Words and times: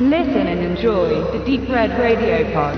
Listen 0.00 0.48
and 0.48 0.60
enjoy 0.60 1.22
the 1.30 1.38
Deep 1.44 1.68
Red 1.70 1.92
Radio 1.92 2.44
Pod. 2.52 2.76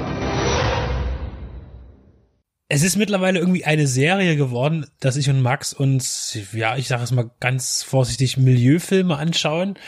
Es 2.68 2.82
ist 2.82 2.96
mittlerweile 2.96 3.38
irgendwie 3.38 3.64
eine 3.64 3.86
Serie 3.86 4.36
geworden, 4.36 4.84
dass 5.00 5.16
ich 5.16 5.30
und 5.30 5.40
Max 5.40 5.72
uns, 5.72 6.36
ja, 6.52 6.76
ich 6.76 6.88
sage 6.88 7.04
es 7.04 7.12
mal 7.12 7.30
ganz 7.40 7.82
vorsichtig, 7.82 8.36
Milieufilme 8.36 9.16
anschauen. 9.16 9.78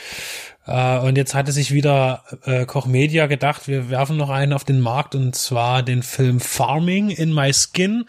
Äh, 0.65 1.01
und 1.01 1.19
jetzt 1.19 1.35
hatte 1.35 1.53
sich 1.53 1.71
wieder 1.75 2.25
äh, 2.45 2.65
Koch 2.65 2.87
Media 2.87 3.27
gedacht, 3.27 3.69
wir 3.69 3.91
werfen 3.91 4.17
noch 4.17 4.31
einen 4.31 4.55
auf 4.55 4.65
den 4.65 4.81
Markt 4.81 5.15
und 5.15 5.37
zwar 5.37 5.83
den 5.83 6.03
Film 6.03 6.41
Farming 6.41 7.11
in 7.11 7.35
My 7.35 7.53
Skin 7.53 8.07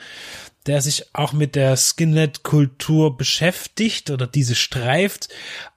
der 0.67 0.81
sich 0.81 1.15
auch 1.15 1.33
mit 1.33 1.55
der 1.55 1.77
Skinhead-Kultur 1.77 3.17
beschäftigt 3.17 4.09
oder 4.09 4.27
diese 4.27 4.55
streift, 4.55 5.29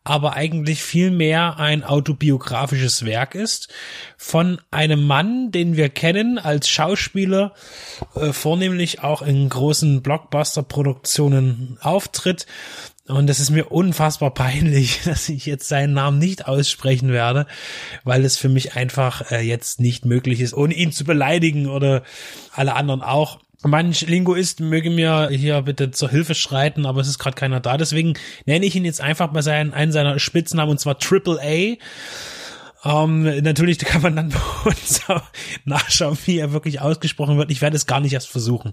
aber 0.05 0.35
eigentlich 0.35 0.83
viel 0.83 1.11
mehr 1.11 1.59
ein 1.59 1.85
autobiografisches 1.85 3.05
Werk 3.05 3.35
ist 3.35 3.69
von 4.17 4.61
einem 4.71 5.07
Mann, 5.07 5.53
den 5.53 5.77
wir 5.77 5.89
kennen 5.89 6.39
als 6.39 6.69
Schauspieler, 6.69 7.55
äh, 8.17 8.33
vornehmlich 8.33 9.03
auch 9.03 9.23
in 9.23 9.49
großen 9.49 10.03
Blockbuster-Produktionen 10.03 11.79
auftritt. 11.81 12.47
Und 13.07 13.29
es 13.31 13.41
ist 13.41 13.51
mir 13.51 13.71
unfassbar 13.71 14.33
peinlich, 14.33 15.03
dass 15.05 15.29
ich 15.29 15.47
jetzt 15.47 15.69
seinen 15.69 15.95
Namen 15.95 16.19
nicht 16.19 16.49
aussprechen 16.49 17.13
werde, 17.13 17.47
weil 18.03 18.25
es 18.25 18.37
für 18.37 18.49
mich 18.49 18.75
einfach 18.75 19.31
äh, 19.31 19.41
jetzt 19.41 19.81
nicht 19.81 20.05
möglich 20.05 20.41
ist, 20.41 20.55
ohne 20.55 20.75
ihn 20.75 20.91
zu 20.91 21.05
beleidigen 21.05 21.69
oder 21.69 22.03
alle 22.53 22.75
anderen 22.75 23.03
auch. 23.03 23.39
Manch 23.65 24.03
Linguist 24.03 24.61
möge 24.61 24.91
mir 24.91 25.29
hier 25.31 25.63
bitte 25.63 25.91
zur 25.91 26.11
Hilfe 26.11 26.35
schreiten, 26.35 26.85
aber 26.85 27.01
es 27.01 27.09
ist 27.09 27.19
gerade 27.19 27.37
keiner 27.37 27.61
da. 27.61 27.77
Deswegen 27.77 28.15
nenne 28.45 28.67
ich 28.67 28.75
ihn 28.75 28.85
jetzt 28.85 29.01
einfach 29.01 29.29
bei 29.29 29.43
seinen, 29.43 29.73
einen 29.73 29.93
seiner 29.93 30.19
Spitznamen 30.19 30.71
und 30.71 30.79
zwar 30.79 30.99
Triple 30.99 31.39
A. 31.41 31.77
Ähm, 32.85 33.23
natürlich 33.43 33.79
kann 33.79 34.03
man 34.03 34.17
dann 34.17 34.29
bei 34.65 34.71
uns 34.71 35.01
nachschauen, 35.65 36.19
wie 36.25 36.39
er 36.39 36.53
wirklich 36.53 36.81
ausgesprochen 36.81 37.39
wird. 37.39 37.51
Ich 37.51 37.63
werde 37.63 37.77
es 37.77 37.87
gar 37.87 38.01
nicht 38.01 38.13
erst 38.13 38.29
versuchen. 38.29 38.73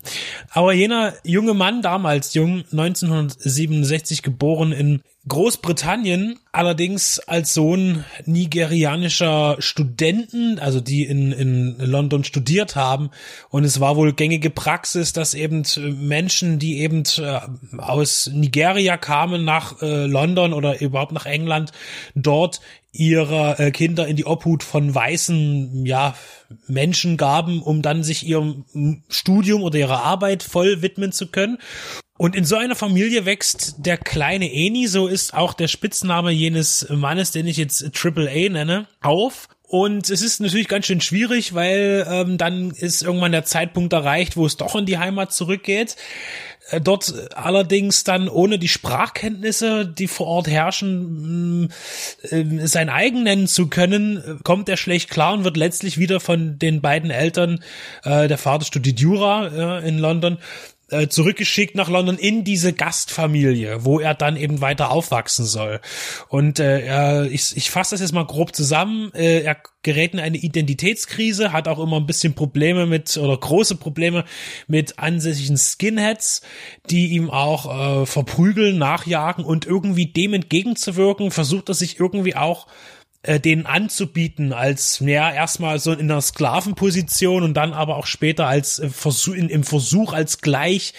Aber 0.50 0.74
jener 0.74 1.14
junge 1.24 1.54
Mann, 1.54 1.82
damals 1.82 2.34
jung, 2.34 2.64
1967 2.72 4.24
geboren 4.24 4.72
in 4.72 5.04
Großbritannien, 5.30 6.38
allerdings 6.52 7.20
als 7.20 7.54
Sohn 7.54 8.04
nigerianischer 8.26 9.56
Studenten, 9.60 10.60
also 10.60 10.82
die 10.82 11.06
in, 11.06 11.32
in 11.32 11.78
London 11.80 12.26
studiert 12.26 12.76
haben. 12.76 13.12
Und 13.50 13.64
es 13.64 13.80
war 13.80 13.96
wohl 13.96 14.12
gängige 14.12 14.50
Praxis, 14.50 15.14
dass 15.14 15.34
eben 15.34 15.64
Menschen, 15.78 16.60
die 16.60 16.80
eben 16.80 17.04
äh, 17.20 17.40
aus 17.78 18.30
Nigeria 18.34 18.98
kamen 18.98 19.46
nach 19.46 19.82
äh, 19.82 20.06
London 20.06 20.52
oder 20.52 20.82
überhaupt 20.82 21.14
nach 21.14 21.26
England, 21.26 21.72
dort 22.16 22.60
ihrer 22.92 23.60
äh, 23.60 23.72
Kinder 23.72 24.08
in 24.08 24.16
die 24.16 24.26
Obhut 24.26 24.64
von 24.64 24.94
weißen 24.94 25.86
ja, 25.86 26.16
Menschen 26.68 27.18
gaben, 27.18 27.62
um 27.62 27.82
dann 27.82 28.04
sich 28.04 28.26
ihrem 28.26 28.66
Studium 29.10 29.62
oder 29.62 29.78
ihrer 29.78 30.04
Arbeit 30.04 30.44
voll 30.44 30.82
widmen 30.82 31.12
zu 31.12 31.28
können. 31.28 31.60
Und 32.20 32.36
in 32.36 32.44
so 32.44 32.58
einer 32.58 32.76
Familie 32.76 33.24
wächst 33.24 33.76
der 33.78 33.98
kleine 33.98 34.52
Eni, 34.52 34.88
so 34.88 35.08
ist 35.08 35.34
auch 35.34 35.54
der 35.54 35.70
Spitzname 35.70 36.32
jenes 36.32 36.86
Mannes, 36.90 37.32
den 37.32 37.48
ich 37.48 37.56
jetzt 37.56 37.94
Triple 37.94 38.30
A 38.30 38.50
nenne, 38.50 38.88
auf. 39.00 39.48
Und 39.64 40.10
es 40.10 40.22
ist 40.22 40.42
natürlich 40.42 40.68
ganz 40.68 40.88
schön 40.88 41.00
schwierig, 41.00 41.54
weil 41.54 42.06
ähm, 42.10 42.38
dann 42.38 42.72
ist 42.72 43.04
irgendwann 43.04 43.32
der 43.32 43.46
Zeitpunkt 43.46 43.94
erreicht, 43.94 44.36
wo 44.36 44.46
es 44.46 44.58
doch 44.58 44.76
in 44.76 44.86
die 44.86 44.98
Heimat 44.98 45.32
zurückgeht. 45.32 45.96
Äh, 46.72 46.82
dort 46.82 47.14
allerdings 47.38 48.04
dann 48.04 48.28
ohne 48.28 48.60
die 48.60 48.68
Sprachkenntnisse, 48.68 49.88
die 49.88 50.08
vor 50.08 50.28
Ort 50.28 50.50
herrschen, 50.50 51.72
äh, 52.24 52.44
sein 52.68 52.90
eigen 52.90 53.24
nennen 53.24 53.48
zu 53.48 53.68
können, 53.68 54.42
kommt 54.44 54.68
er 54.68 54.76
schlecht 54.76 55.10
klar 55.10 55.36
und 55.36 55.46
wird 55.46 55.56
letztlich 55.56 55.98
wieder 55.98 56.20
von 56.20 56.60
den 56.60 56.82
beiden 56.82 57.12
Eltern, 57.12 57.64
äh, 58.04 58.28
der 58.28 58.38
Vater 58.38 58.66
studiert 58.66 59.00
Jura 59.00 59.80
äh, 59.80 59.88
in 59.88 60.00
London, 60.00 60.38
äh, 60.92 61.08
zurückgeschickt 61.08 61.76
nach 61.76 61.90
London 61.90 62.18
in 62.18 62.44
diese 62.44 62.74
Gastfamilie, 62.74 63.86
wo 63.86 64.00
er 64.00 64.14
dann 64.14 64.36
eben 64.36 64.62
weiter 64.62 64.92
aufwachsen 64.92 65.46
soll. 65.46 65.80
Und 66.28 66.60
äh, 66.60 66.82
er, 66.82 67.26
ich, 67.26 67.56
ich 67.56 67.70
fasse 67.70 67.96
das 67.96 68.02
jetzt 68.02 68.14
mal 68.14 68.26
grob 68.26 68.56
zusammen. 68.56 69.12
Äh, 69.14 69.42
er 69.42 69.58
gerät 69.82 70.14
in 70.14 70.20
eine 70.20 70.38
Identitätskrise, 70.38 71.54
hat 71.54 71.68
auch 71.68 71.80
immer 71.80 71.98
ein 71.98 72.06
bisschen 72.06 72.34
Probleme 72.34 72.86
mit 72.86 73.16
oder 73.18 73.38
große 73.38 73.76
Probleme 73.76 74.26
mit 74.68 75.00
ansässigen 75.00 75.58
Skinheads, 75.58 76.42
die 76.90 77.08
ihm 77.08 77.30
auch 77.30 78.02
äh, 78.02 78.06
verprügeln, 78.06 78.78
nachjagen 78.78 79.46
und 79.46 79.66
irgendwie 79.66 80.08
dem 80.08 80.34
entgegenzuwirken, 80.34 81.32
versucht 81.32 81.70
er 81.70 81.76
sich 81.76 82.00
irgendwie 82.00 82.36
auch 82.36 82.68
äh, 83.22 83.40
denen 83.40 83.66
anzubieten 83.66 84.54
als 84.54 85.00
ja 85.02 85.30
erstmal 85.32 85.80
so 85.80 85.92
in 85.92 86.10
einer 86.10 86.22
Sklavenposition 86.22 87.44
und 87.44 87.54
dann 87.54 87.74
aber 87.74 87.98
auch 87.98 88.06
später 88.06 88.48
als 88.48 88.80
äh, 88.80 88.90
Versuch 88.90 89.34
in, 89.34 89.50
im 89.50 89.64
Versuch 89.64 90.14
als 90.14 90.40
gleich 90.40 90.94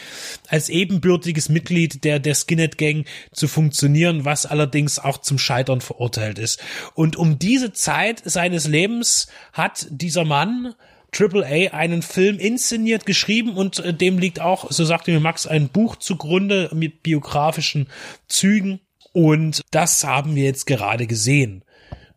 als 0.48 0.68
ebenbürtiges 0.68 1.48
Mitglied 1.48 2.04
der 2.04 2.18
der 2.18 2.34
Skinhead 2.34 2.76
Gang 2.76 3.06
zu 3.32 3.48
funktionieren, 3.48 4.26
was 4.26 4.44
allerdings 4.44 4.98
auch 4.98 5.18
zum 5.18 5.38
Scheitern 5.38 5.80
verurteilt 5.80 6.38
ist. 6.38 6.62
Und 6.94 7.16
um 7.16 7.38
diese 7.38 7.72
Zeit 7.72 8.20
seines 8.24 8.66
Lebens 8.66 9.28
hat 9.54 9.86
dieser 9.88 10.26
Mann 10.26 10.74
Triple 11.12 11.44
A 11.44 11.74
einen 11.74 12.02
Film 12.02 12.38
inszeniert, 12.38 13.06
geschrieben 13.06 13.56
und 13.56 13.78
äh, 13.78 13.94
dem 13.94 14.18
liegt 14.18 14.40
auch, 14.40 14.70
so 14.70 14.84
sagte 14.84 15.10
mir 15.10 15.20
Max, 15.20 15.46
ein 15.46 15.70
Buch 15.70 15.96
zugrunde 15.96 16.70
mit 16.74 17.02
biografischen 17.02 17.88
Zügen. 18.28 18.80
Und 19.12 19.62
das 19.72 20.04
haben 20.04 20.36
wir 20.36 20.44
jetzt 20.44 20.66
gerade 20.66 21.06
gesehen 21.06 21.64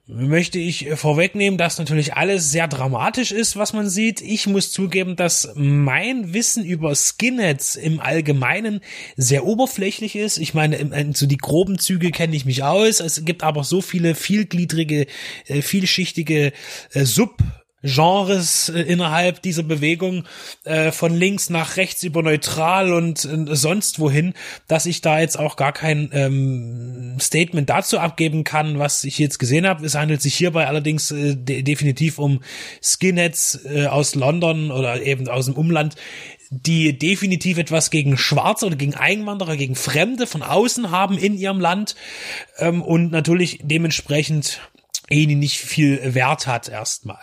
möchte 0.06 0.59
ich 0.59 0.90
vorwegnehmen, 0.96 1.58
dass 1.58 1.78
natürlich 1.78 2.16
alles 2.16 2.52
sehr 2.52 2.68
dramatisch 2.68 3.31
ist, 3.31 3.56
was 3.56 3.72
man 3.72 3.90
sieht. 3.90 4.22
Ich 4.22 4.47
muss 4.47 4.72
zugeben, 4.72 5.16
dass 5.16 5.53
mein 5.56 6.34
Wissen 6.34 6.66
über 6.66 6.94
Skinheads 6.94 7.75
im 7.75 8.02
Allgemeinen 8.02 8.81
sehr 9.16 9.46
oberflächlich 9.46 10.16
ist. 10.18 10.38
Ich 10.38 10.53
meine, 10.53 11.13
so 11.13 11.25
die 11.25 11.38
groben 11.38 11.80
Züge 11.80 12.12
kenne 12.12 12.36
ich 12.36 12.46
mich 12.46 12.63
aus. 12.63 13.00
Es 13.00 13.24
gibt 13.24 13.44
aber 13.44 13.63
so 13.63 13.81
viele 13.81 14.13
vielgliedrige, 14.13 15.08
äh, 15.47 15.62
vielschichtige 15.62 16.52
äh, 16.92 17.06
Sub 17.06 17.38
Genres 17.84 18.70
äh, 18.70 18.82
innerhalb 18.82 19.42
dieser 19.42 19.64
Bewegung 19.64 20.24
äh, 20.64 20.92
von 20.92 21.14
links 21.14 21.50
nach 21.50 21.78
rechts 21.78 22.04
über 22.04 22.24
neutral 22.24 22.94
und 22.94 23.26
äh, 23.26 23.56
sonst 23.56 24.00
wohin, 24.00 24.34
dass 24.68 24.86
ich 24.86 25.02
da 25.02 25.20
jetzt 25.20 25.38
auch 25.38 25.56
gar 25.58 25.74
kein 25.74 26.10
ähm, 26.14 27.18
Statement 27.20 27.70
dazu 27.70 28.00
abgeben 28.00 28.44
kann, 28.44 28.80
was 28.80 29.04
ich 29.04 29.20
jetzt 29.20 29.38
gesehen 29.38 29.68
habe. 29.68 29.86
Es 29.86 29.96
handelt 29.96 30.22
sich 30.22 30.36
hierbei 30.36 30.68
allerdings 30.68 31.12
äh, 31.12 31.36
de 31.36 31.62
definitiv 31.62 32.20
um 32.20 32.42
Skinheads 32.82 33.66
äh, 33.66 33.88
aus 33.88 34.16
London 34.16 34.72
oder 34.72 35.02
eben 35.02 35.28
aus 35.28 35.46
dem 35.46 35.56
Umland, 35.56 35.96
die 36.50 36.98
definitiv 36.98 37.58
etwas 37.58 37.90
gegen 37.90 38.18
Schwarze 38.18 38.66
oder 38.66 38.76
gegen 38.76 38.94
Einwanderer, 38.94 39.58
gegen 39.58 39.76
Fremde 39.76 40.28
von 40.28 40.44
außen 40.44 40.92
haben 40.92 41.18
in 41.18 41.36
ihrem 41.38 41.60
Land 41.60 41.96
ähm, 42.60 42.82
und 42.82 43.12
natürlich 43.12 43.60
dementsprechend 43.64 44.62
eh 45.13 45.25
nicht 45.28 45.59
viel 45.59 46.16
Wert 46.16 46.47
hat 46.47 46.69
erstmal. 46.69 47.22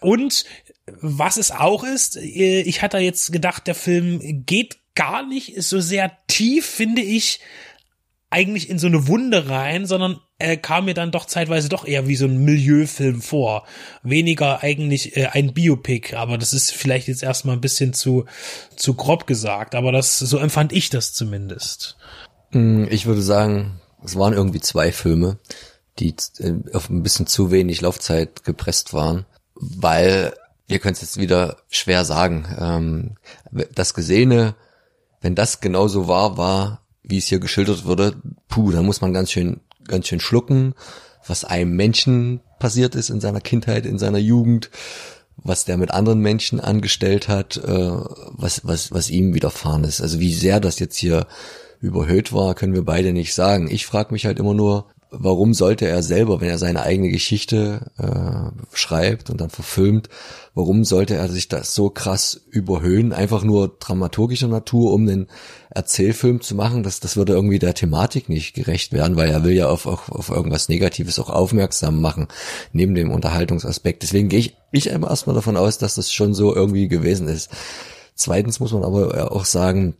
Und 0.00 0.44
was 0.86 1.36
es 1.36 1.50
auch 1.50 1.84
ist, 1.84 2.16
äh, 2.16 2.60
ich 2.62 2.82
hatte 2.82 2.98
jetzt 2.98 3.32
gedacht, 3.32 3.66
der 3.66 3.74
Film 3.74 4.44
geht 4.46 4.78
gar 4.94 5.26
nicht 5.26 5.62
so 5.62 5.80
sehr 5.80 6.12
tief, 6.26 6.66
finde 6.66 7.02
ich, 7.02 7.40
eigentlich 8.30 8.70
in 8.70 8.78
so 8.78 8.86
eine 8.86 9.08
Wunde 9.08 9.48
rein, 9.50 9.84
sondern 9.84 10.18
er 10.38 10.56
kam 10.56 10.86
mir 10.86 10.94
dann 10.94 11.12
doch 11.12 11.26
zeitweise 11.26 11.68
doch 11.68 11.86
eher 11.86 12.08
wie 12.08 12.16
so 12.16 12.24
ein 12.24 12.44
Milieufilm 12.44 13.20
vor. 13.20 13.66
Weniger 14.02 14.62
eigentlich 14.62 15.16
äh, 15.16 15.26
ein 15.26 15.52
Biopic, 15.52 16.16
aber 16.16 16.38
das 16.38 16.52
ist 16.52 16.72
vielleicht 16.72 17.08
jetzt 17.08 17.22
erstmal 17.22 17.56
ein 17.56 17.60
bisschen 17.60 17.92
zu, 17.92 18.24
zu 18.74 18.94
grob 18.94 19.26
gesagt, 19.26 19.74
aber 19.74 19.92
das, 19.92 20.18
so 20.18 20.38
empfand 20.38 20.72
ich 20.72 20.88
das 20.88 21.12
zumindest. 21.12 21.96
Hm, 22.52 22.88
ich 22.90 23.06
würde 23.06 23.22
sagen, 23.22 23.80
es 24.02 24.16
waren 24.16 24.32
irgendwie 24.32 24.60
zwei 24.60 24.92
Filme 24.92 25.38
die 25.98 26.14
äh, 26.38 26.54
auf 26.72 26.90
ein 26.90 27.02
bisschen 27.02 27.26
zu 27.26 27.50
wenig 27.50 27.80
Laufzeit 27.80 28.44
gepresst 28.44 28.94
waren, 28.94 29.26
weil 29.54 30.34
ihr 30.66 30.78
könnt 30.78 30.96
es 30.96 31.02
jetzt 31.02 31.20
wieder 31.20 31.58
schwer 31.68 32.04
sagen. 32.04 32.46
Ähm, 32.58 33.66
das 33.74 33.94
Gesehene, 33.94 34.54
wenn 35.20 35.34
das 35.34 35.60
genauso 35.60 36.08
wahr 36.08 36.36
war, 36.36 36.82
wie 37.02 37.18
es 37.18 37.26
hier 37.26 37.40
geschildert 37.40 37.84
wurde, 37.84 38.16
puh, 38.48 38.70
da 38.70 38.82
muss 38.82 39.00
man 39.00 39.12
ganz 39.12 39.30
schön, 39.32 39.60
ganz 39.86 40.08
schön 40.08 40.20
schlucken, 40.20 40.74
was 41.26 41.44
einem 41.44 41.74
Menschen 41.76 42.40
passiert 42.58 42.94
ist 42.94 43.10
in 43.10 43.20
seiner 43.20 43.40
Kindheit, 43.40 43.86
in 43.86 43.98
seiner 43.98 44.18
Jugend, 44.18 44.70
was 45.36 45.64
der 45.64 45.76
mit 45.76 45.90
anderen 45.90 46.20
Menschen 46.20 46.60
angestellt 46.60 47.28
hat, 47.28 47.56
äh, 47.56 47.90
was, 48.30 48.64
was, 48.64 48.92
was 48.92 49.10
ihm 49.10 49.34
widerfahren 49.34 49.84
ist. 49.84 50.00
Also 50.00 50.20
wie 50.20 50.32
sehr 50.32 50.60
das 50.60 50.78
jetzt 50.78 50.96
hier 50.96 51.26
überhöht 51.80 52.32
war, 52.32 52.54
können 52.54 52.74
wir 52.74 52.84
beide 52.84 53.12
nicht 53.12 53.34
sagen. 53.34 53.68
Ich 53.70 53.86
frage 53.86 54.12
mich 54.12 54.24
halt 54.26 54.38
immer 54.38 54.54
nur, 54.54 54.86
warum 55.12 55.52
sollte 55.52 55.86
er 55.86 56.02
selber, 56.02 56.40
wenn 56.40 56.48
er 56.48 56.58
seine 56.58 56.82
eigene 56.82 57.10
Geschichte 57.10 57.92
äh, 57.98 58.76
schreibt 58.76 59.28
und 59.28 59.40
dann 59.40 59.50
verfilmt, 59.50 60.08
warum 60.54 60.84
sollte 60.84 61.14
er 61.14 61.28
sich 61.28 61.48
das 61.48 61.74
so 61.74 61.90
krass 61.90 62.40
überhöhen, 62.50 63.12
einfach 63.12 63.44
nur 63.44 63.76
dramaturgischer 63.78 64.48
Natur, 64.48 64.92
um 64.92 65.02
einen 65.02 65.28
Erzählfilm 65.70 66.40
zu 66.40 66.54
machen? 66.54 66.82
Das, 66.82 67.00
das 67.00 67.16
würde 67.16 67.34
irgendwie 67.34 67.58
der 67.58 67.74
Thematik 67.74 68.30
nicht 68.30 68.54
gerecht 68.54 68.92
werden, 68.92 69.16
weil 69.16 69.28
er 69.28 69.44
will 69.44 69.52
ja 69.52 69.68
auf, 69.68 69.86
auf, 69.86 70.10
auf 70.10 70.30
irgendwas 70.30 70.70
Negatives 70.70 71.18
auch 71.18 71.30
aufmerksam 71.30 72.00
machen, 72.00 72.28
neben 72.72 72.94
dem 72.94 73.10
Unterhaltungsaspekt. 73.10 74.02
Deswegen 74.02 74.30
gehe 74.30 74.40
ich, 74.40 74.56
ich 74.72 74.88
erstmal 74.88 75.36
davon 75.36 75.58
aus, 75.58 75.76
dass 75.76 75.96
das 75.96 76.12
schon 76.12 76.32
so 76.32 76.54
irgendwie 76.54 76.88
gewesen 76.88 77.28
ist. 77.28 77.50
Zweitens 78.14 78.60
muss 78.60 78.72
man 78.72 78.84
aber 78.84 79.32
auch 79.32 79.44
sagen, 79.44 79.94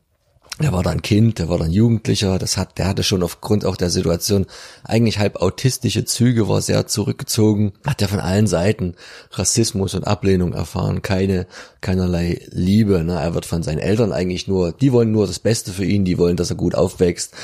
der 0.61 0.73
war 0.73 0.83
dann 0.83 1.01
Kind, 1.03 1.39
der 1.39 1.49
war 1.49 1.59
dann 1.59 1.71
Jugendlicher, 1.71 2.39
das 2.39 2.57
hat, 2.57 2.79
der 2.79 2.87
hatte 2.87 3.03
schon 3.03 3.23
aufgrund 3.23 3.65
auch 3.65 3.77
der 3.77 3.89
Situation 3.89 4.47
eigentlich 4.85 5.19
halb 5.19 5.37
autistische 5.37 6.05
Züge, 6.05 6.47
war 6.47 6.61
sehr 6.61 6.87
zurückgezogen, 6.87 7.73
hat 7.87 8.03
ja 8.03 8.09
von 8.09 8.21
allen 8.21 8.47
Seiten 8.47 8.95
Rassismus 9.33 9.95
und 9.95 10.07
Ablehnung 10.07 10.53
erfahren, 10.53 11.01
keine, 11.01 11.47
keinerlei 11.81 12.41
Liebe, 12.51 13.03
ne? 13.03 13.15
er 13.15 13.35
wird 13.35 13.47
von 13.47 13.63
seinen 13.63 13.79
Eltern 13.79 14.13
eigentlich 14.13 14.47
nur, 14.47 14.73
die 14.73 14.93
wollen 14.93 15.11
nur 15.11 15.27
das 15.27 15.39
Beste 15.39 15.73
für 15.73 15.87
ihn, 15.87 16.05
die 16.05 16.19
wollen, 16.19 16.37
dass 16.37 16.51
er 16.51 16.57
gut 16.57 16.75
aufwächst, 16.75 17.35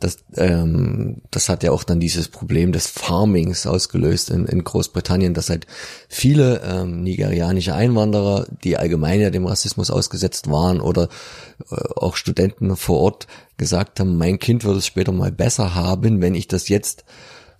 das, 0.00 0.18
ähm, 0.36 1.22
das 1.30 1.48
hat 1.48 1.62
ja 1.62 1.72
auch 1.72 1.84
dann 1.84 2.00
dieses 2.00 2.28
Problem 2.28 2.72
des 2.72 2.86
Farmings 2.86 3.66
ausgelöst 3.66 4.30
in, 4.30 4.46
in 4.46 4.64
Großbritannien, 4.64 5.34
dass 5.34 5.50
halt 5.50 5.66
viele 6.08 6.62
ähm, 6.62 7.02
nigerianische 7.02 7.74
Einwanderer, 7.74 8.46
die 8.64 8.76
allgemein 8.76 9.20
ja 9.20 9.30
dem 9.30 9.46
Rassismus 9.46 9.90
ausgesetzt 9.90 10.50
waren 10.50 10.80
oder 10.80 11.08
äh, 11.70 11.76
auch 11.96 12.16
Studenten 12.16 12.55
vor 12.74 13.00
Ort 13.00 13.26
gesagt 13.56 14.00
haben, 14.00 14.18
mein 14.18 14.38
Kind 14.38 14.64
wird 14.64 14.76
es 14.76 14.86
später 14.86 15.12
mal 15.12 15.32
besser 15.32 15.74
haben, 15.74 16.20
wenn 16.20 16.34
ich 16.34 16.48
das 16.48 16.68
jetzt 16.68 17.04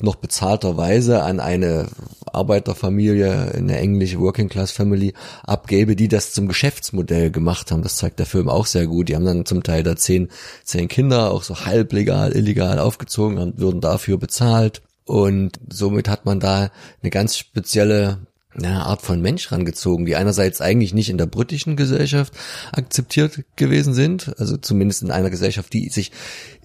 noch 0.02 0.16
bezahlterweise 0.16 1.22
an 1.22 1.40
eine 1.40 1.86
Arbeiterfamilie, 2.26 3.52
eine 3.54 3.78
englische 3.78 4.20
Working 4.20 4.48
Class 4.48 4.70
Family 4.70 5.14
abgebe, 5.44 5.96
die 5.96 6.08
das 6.08 6.32
zum 6.32 6.48
Geschäftsmodell 6.48 7.30
gemacht 7.30 7.70
haben. 7.70 7.82
Das 7.82 7.96
zeigt 7.96 8.18
der 8.18 8.26
Film 8.26 8.48
auch 8.48 8.66
sehr 8.66 8.86
gut. 8.86 9.08
Die 9.08 9.16
haben 9.16 9.24
dann 9.24 9.46
zum 9.46 9.62
Teil 9.62 9.82
da 9.82 9.96
zehn, 9.96 10.28
zehn 10.64 10.88
Kinder 10.88 11.30
auch 11.30 11.42
so 11.42 11.64
halblegal, 11.64 12.32
illegal 12.32 12.78
aufgezogen 12.78 13.38
und 13.38 13.58
würden 13.58 13.80
dafür 13.80 14.18
bezahlt. 14.18 14.82
Und 15.04 15.58
somit 15.72 16.08
hat 16.08 16.26
man 16.26 16.40
da 16.40 16.70
eine 17.02 17.10
ganz 17.10 17.38
spezielle 17.38 18.18
eine 18.56 18.86
Art 18.86 19.02
von 19.02 19.20
Mensch 19.20 19.50
rangezogen, 19.52 20.06
die 20.06 20.16
einerseits 20.16 20.60
eigentlich 20.60 20.94
nicht 20.94 21.10
in 21.10 21.18
der 21.18 21.26
britischen 21.26 21.76
Gesellschaft 21.76 22.32
akzeptiert 22.72 23.44
gewesen 23.56 23.94
sind, 23.94 24.38
also 24.38 24.56
zumindest 24.56 25.02
in 25.02 25.10
einer 25.10 25.30
Gesellschaft, 25.30 25.72
die 25.72 25.88
sich 25.88 26.12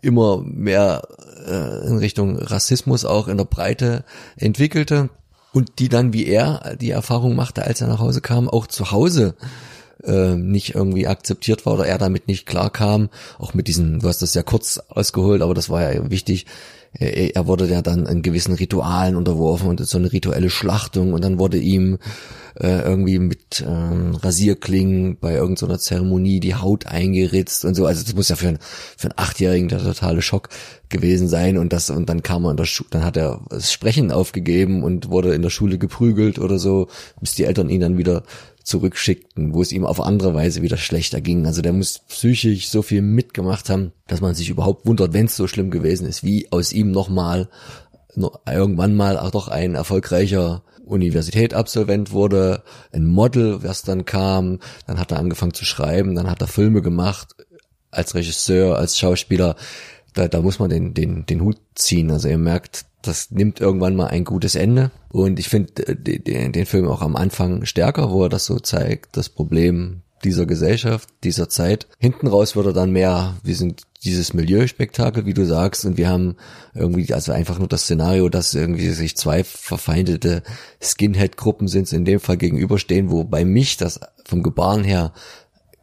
immer 0.01 0.41
mehr 0.43 1.01
äh, 1.45 1.87
in 1.87 1.97
Richtung 1.97 2.37
Rassismus 2.37 3.05
auch 3.05 3.27
in 3.27 3.37
der 3.37 3.45
Breite 3.45 4.03
entwickelte 4.37 5.09
und 5.53 5.79
die 5.79 5.89
dann 5.89 6.13
wie 6.13 6.25
er 6.25 6.77
die 6.79 6.91
Erfahrung 6.91 7.35
machte, 7.35 7.63
als 7.63 7.81
er 7.81 7.87
nach 7.87 7.99
Hause 7.99 8.21
kam, 8.21 8.49
auch 8.49 8.67
zu 8.67 8.91
Hause 8.91 9.35
äh, 10.03 10.35
nicht 10.35 10.75
irgendwie 10.75 11.07
akzeptiert 11.07 11.65
war 11.65 11.73
oder 11.73 11.85
er 11.85 11.97
damit 11.97 12.27
nicht 12.27 12.45
klar 12.45 12.69
kam, 12.69 13.09
auch 13.37 13.53
mit 13.53 13.67
diesen, 13.67 13.99
du 13.99 14.07
hast 14.07 14.21
das 14.21 14.33
ja 14.33 14.43
kurz 14.43 14.79
ausgeholt, 14.89 15.41
aber 15.41 15.53
das 15.53 15.69
war 15.69 15.93
ja 15.93 16.09
wichtig, 16.09 16.45
er 16.93 17.47
wurde 17.47 17.67
ja 17.67 17.81
dann 17.81 18.05
in 18.05 18.21
gewissen 18.21 18.53
Ritualen 18.53 19.15
unterworfen 19.15 19.69
und 19.69 19.85
so 19.85 19.97
eine 19.97 20.11
rituelle 20.11 20.49
Schlachtung 20.49 21.13
und 21.13 21.23
dann 21.23 21.39
wurde 21.39 21.57
ihm 21.57 21.99
äh, 22.59 22.81
irgendwie 22.81 23.17
mit 23.17 23.63
ähm, 23.65 24.15
Rasierklingen 24.15 25.17
bei 25.17 25.35
irgendeiner 25.35 25.73
so 25.73 25.77
Zeremonie 25.77 26.41
die 26.41 26.55
Haut 26.55 26.87
eingeritzt 26.87 27.63
und 27.63 27.75
so. 27.75 27.85
Also 27.85 28.03
das 28.03 28.13
muss 28.13 28.29
ja 28.29 28.35
für, 28.35 28.49
ein, 28.49 28.59
für 28.97 29.07
einen 29.07 29.17
Achtjährigen 29.17 29.69
der 29.69 29.79
totale 29.79 30.21
Schock 30.21 30.49
gewesen 30.89 31.29
sein 31.29 31.57
und 31.57 31.71
das 31.71 31.89
und 31.89 32.09
dann 32.09 32.23
kam 32.23 32.43
er 32.43 32.51
in 32.51 32.57
der 32.57 32.65
Schule, 32.65 32.89
dann 32.91 33.05
hat 33.05 33.15
er 33.15 33.39
das 33.49 33.71
Sprechen 33.71 34.11
aufgegeben 34.11 34.83
und 34.83 35.09
wurde 35.09 35.33
in 35.33 35.41
der 35.41 35.49
Schule 35.49 35.77
geprügelt 35.77 36.39
oder 36.39 36.59
so, 36.59 36.87
bis 37.21 37.35
die 37.35 37.45
Eltern 37.45 37.69
ihn 37.69 37.79
dann 37.79 37.97
wieder 37.97 38.23
zurückschickten, 38.63 39.53
wo 39.53 39.61
es 39.61 39.71
ihm 39.71 39.85
auf 39.85 40.01
andere 40.01 40.33
Weise 40.33 40.61
wieder 40.61 40.77
schlechter 40.77 41.21
ging. 41.21 41.45
Also 41.45 41.61
der 41.61 41.73
muss 41.73 41.99
psychisch 41.99 42.69
so 42.69 42.81
viel 42.81 43.01
mitgemacht 43.01 43.69
haben, 43.69 43.91
dass 44.07 44.21
man 44.21 44.35
sich 44.35 44.49
überhaupt 44.49 44.85
wundert, 44.85 45.13
wenn 45.13 45.25
es 45.25 45.35
so 45.35 45.47
schlimm 45.47 45.71
gewesen 45.71 46.07
ist, 46.07 46.23
wie 46.23 46.51
aus 46.51 46.71
ihm 46.73 46.91
nochmal 46.91 47.49
irgendwann 48.45 48.95
mal 48.95 49.17
auch 49.17 49.31
doch 49.31 49.47
ein 49.47 49.75
erfolgreicher 49.75 50.63
Universität-Absolvent 50.85 52.11
wurde, 52.11 52.63
ein 52.91 53.05
Model, 53.05 53.63
was 53.63 53.83
dann 53.83 54.05
kam, 54.05 54.59
dann 54.85 54.99
hat 54.99 55.11
er 55.11 55.19
angefangen 55.19 55.53
zu 55.53 55.63
schreiben, 55.63 56.15
dann 56.15 56.29
hat 56.29 56.41
er 56.41 56.47
Filme 56.47 56.81
gemacht, 56.81 57.35
als 57.89 58.15
Regisseur, 58.15 58.77
als 58.77 58.97
Schauspieler, 58.97 59.55
da, 60.13 60.27
da 60.27 60.41
muss 60.41 60.59
man 60.59 60.69
den, 60.69 60.93
den, 60.93 61.25
den 61.25 61.41
Hut 61.41 61.57
ziehen. 61.75 62.11
Also 62.11 62.27
ihr 62.27 62.37
merkt, 62.37 62.85
das 63.01 63.31
nimmt 63.31 63.59
irgendwann 63.59 63.95
mal 63.95 64.07
ein 64.07 64.23
gutes 64.23 64.55
Ende. 64.55 64.91
Und 65.09 65.39
ich 65.39 65.49
finde 65.49 65.87
äh, 65.87 65.95
den, 65.95 66.51
den 66.51 66.65
Film 66.65 66.87
auch 66.87 67.01
am 67.01 67.15
Anfang 67.15 67.65
stärker, 67.65 68.11
wo 68.11 68.23
er 68.23 68.29
das 68.29 68.45
so 68.45 68.59
zeigt, 68.59 69.17
das 69.17 69.29
Problem 69.29 70.01
dieser 70.23 70.45
Gesellschaft, 70.45 71.09
dieser 71.23 71.49
Zeit. 71.49 71.87
Hinten 71.97 72.27
raus 72.27 72.55
wird 72.55 72.67
er 72.67 72.73
dann 72.73 72.91
mehr, 72.91 73.35
wir 73.43 73.55
sind 73.55 73.83
dieses 74.03 74.33
Milieuspektakel, 74.33 75.25
wie 75.25 75.33
du 75.33 75.45
sagst, 75.45 75.85
und 75.85 75.97
wir 75.97 76.09
haben 76.09 76.35
irgendwie, 76.73 77.13
also 77.13 77.31
einfach 77.31 77.59
nur 77.59 77.67
das 77.67 77.83
Szenario, 77.83 78.29
dass 78.29 78.53
irgendwie 78.53 78.89
sich 78.89 79.15
zwei 79.15 79.43
verfeindete 79.43 80.43
Skinhead-Gruppen 80.81 81.67
sind, 81.67 81.91
in 81.93 82.05
dem 82.05 82.19
Fall 82.19 82.37
gegenüberstehen, 82.37 83.11
wo 83.11 83.23
bei 83.23 83.45
mich 83.45 83.77
das 83.77 83.99
vom 84.25 84.43
Gebaren 84.43 84.83
her 84.83 85.13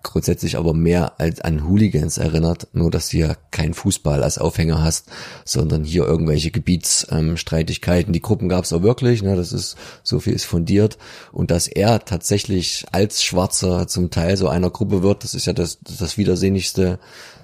grundsätzlich 0.02 0.56
aber 0.56 0.74
mehr 0.74 1.20
als 1.20 1.40
an 1.40 1.68
Hooligans 1.68 2.18
erinnert, 2.18 2.68
nur 2.72 2.90
dass 2.90 3.08
du 3.08 3.18
hier 3.18 3.36
keinen 3.50 3.74
Fußball 3.74 4.22
als 4.22 4.38
Aufhänger 4.38 4.82
hast, 4.82 5.08
sondern 5.44 5.84
hier 5.84 6.04
irgendwelche 6.04 6.50
Gebietsstreitigkeiten. 6.50 8.10
Ähm, 8.10 8.12
die 8.12 8.22
Gruppen 8.22 8.48
gab 8.48 8.64
es 8.64 8.72
auch 8.72 8.82
wirklich, 8.82 9.22
ne, 9.22 9.36
das 9.36 9.52
ist, 9.52 9.76
so 10.02 10.20
viel 10.20 10.32
ist 10.32 10.44
fundiert. 10.44 10.98
Und 11.32 11.50
dass 11.50 11.66
er 11.66 12.04
tatsächlich 12.04 12.86
als 12.92 13.22
Schwarzer 13.22 13.86
zum 13.88 14.10
Teil 14.10 14.36
so 14.36 14.48
einer 14.48 14.70
Gruppe 14.70 15.02
wird, 15.02 15.24
das 15.24 15.34
ist 15.34 15.46
ja 15.46 15.52
das, 15.52 15.78
das 15.80 16.16
Widersinnigste 16.16 16.98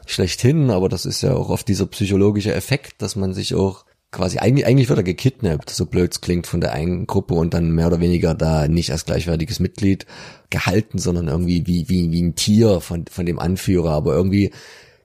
schlechthin, 0.06 0.70
aber 0.70 0.88
das 0.88 1.06
ist 1.06 1.22
ja 1.22 1.34
auch 1.34 1.48
oft 1.48 1.66
dieser 1.68 1.86
psychologische 1.86 2.54
Effekt, 2.54 3.02
dass 3.02 3.16
man 3.16 3.32
sich 3.34 3.54
auch 3.54 3.84
quasi, 4.14 4.38
eigentlich, 4.38 4.66
eigentlich 4.66 4.88
wird 4.88 4.98
er 4.98 5.04
gekidnappt, 5.04 5.70
so 5.70 5.86
blöd 5.86 6.12
es 6.12 6.20
klingt, 6.20 6.46
von 6.46 6.60
der 6.60 6.72
einen 6.72 7.06
Gruppe 7.06 7.34
und 7.34 7.52
dann 7.52 7.70
mehr 7.72 7.88
oder 7.88 8.00
weniger 8.00 8.34
da 8.34 8.68
nicht 8.68 8.90
als 8.90 9.04
gleichwertiges 9.04 9.60
Mitglied 9.60 10.06
gehalten, 10.50 10.98
sondern 10.98 11.28
irgendwie 11.28 11.66
wie, 11.66 11.88
wie, 11.88 12.10
wie 12.10 12.22
ein 12.22 12.34
Tier 12.34 12.80
von, 12.80 13.04
von 13.10 13.26
dem 13.26 13.38
Anführer. 13.38 13.90
Aber 13.90 14.14
irgendwie 14.14 14.52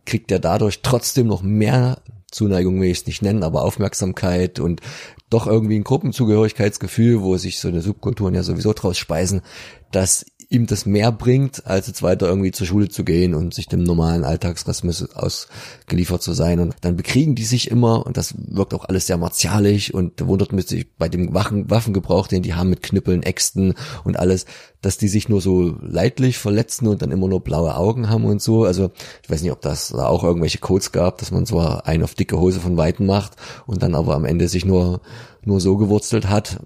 kriegt 0.05 0.31
er 0.31 0.39
dadurch 0.39 0.81
trotzdem 0.81 1.27
noch 1.27 1.41
mehr 1.41 2.01
Zuneigung 2.31 2.79
will 2.79 2.89
ich 2.89 2.99
es 2.99 3.07
nicht 3.07 3.21
nennen, 3.21 3.43
aber 3.43 3.63
Aufmerksamkeit 3.63 4.59
und 4.59 4.81
doch 5.29 5.47
irgendwie 5.47 5.77
ein 5.77 5.83
Gruppenzugehörigkeitsgefühl, 5.83 7.21
wo 7.21 7.37
sich 7.37 7.59
so 7.59 7.67
eine 7.67 7.81
Subkulturen 7.81 8.35
ja 8.35 8.43
sowieso 8.43 8.73
draus 8.73 8.97
speisen, 8.97 9.41
dass 9.91 10.25
ihm 10.51 10.65
das 10.65 10.87
mehr 10.87 11.11
bringt, 11.11 11.67
als 11.67 11.85
jetzt 11.85 12.01
weiter 12.01 12.27
irgendwie 12.27 12.51
zur 12.51 12.65
Schule 12.65 12.89
zu 12.89 13.03
gehen 13.03 13.35
und 13.35 13.53
sich 13.53 13.67
dem 13.67 13.83
normalen 13.83 14.23
Alltagsrassismus 14.23 15.13
ausgeliefert 15.13 16.23
zu 16.23 16.33
sein. 16.33 16.59
Und 16.59 16.75
dann 16.81 16.97
bekriegen 16.97 17.35
die 17.35 17.45
sich 17.45 17.69
immer 17.69 18.03
und 18.07 18.17
das 18.17 18.33
wirkt 18.35 18.73
auch 18.73 18.85
alles 18.85 19.05
sehr 19.05 19.17
martialisch 19.17 19.93
und 19.93 20.19
da 20.19 20.27
wundert 20.27 20.51
mich 20.51 20.87
bei 20.97 21.07
dem 21.07 21.35
Waffen, 21.35 21.69
Waffengebrauch, 21.69 22.25
den 22.25 22.41
die 22.41 22.55
haben 22.55 22.71
mit 22.71 22.81
Knüppeln, 22.81 23.21
Äxten 23.21 23.75
und 24.03 24.17
alles, 24.17 24.45
dass 24.81 24.97
die 24.97 25.07
sich 25.07 25.29
nur 25.29 25.39
so 25.39 25.77
leidlich 25.81 26.39
verletzen 26.39 26.87
und 26.87 27.03
dann 27.03 27.11
immer 27.11 27.27
nur 27.27 27.41
blaue 27.41 27.75
Augen 27.75 28.09
haben 28.09 28.25
und 28.25 28.41
so. 28.41 28.63
Also 28.63 28.89
ich 29.21 29.29
weiß 29.29 29.43
nicht, 29.43 29.51
ob 29.51 29.61
das 29.61 29.89
da 29.89 30.07
auch 30.07 30.23
irgendwelche 30.23 30.57
Codes 30.57 30.91
gab, 30.91 31.19
dass 31.19 31.29
man 31.29 31.45
zwar 31.45 31.85
einen 31.85 32.03
auf 32.03 32.15
dicke 32.15 32.39
Hose 32.39 32.59
von 32.59 32.75
Weitem 32.75 33.05
macht 33.05 33.33
und 33.67 33.83
dann 33.83 33.93
aber 33.93 34.15
am 34.15 34.25
Ende 34.25 34.47
sich 34.47 34.65
nur, 34.65 35.01
nur 35.45 35.61
so 35.61 35.77
gewurzelt 35.77 36.27
hat. 36.27 36.59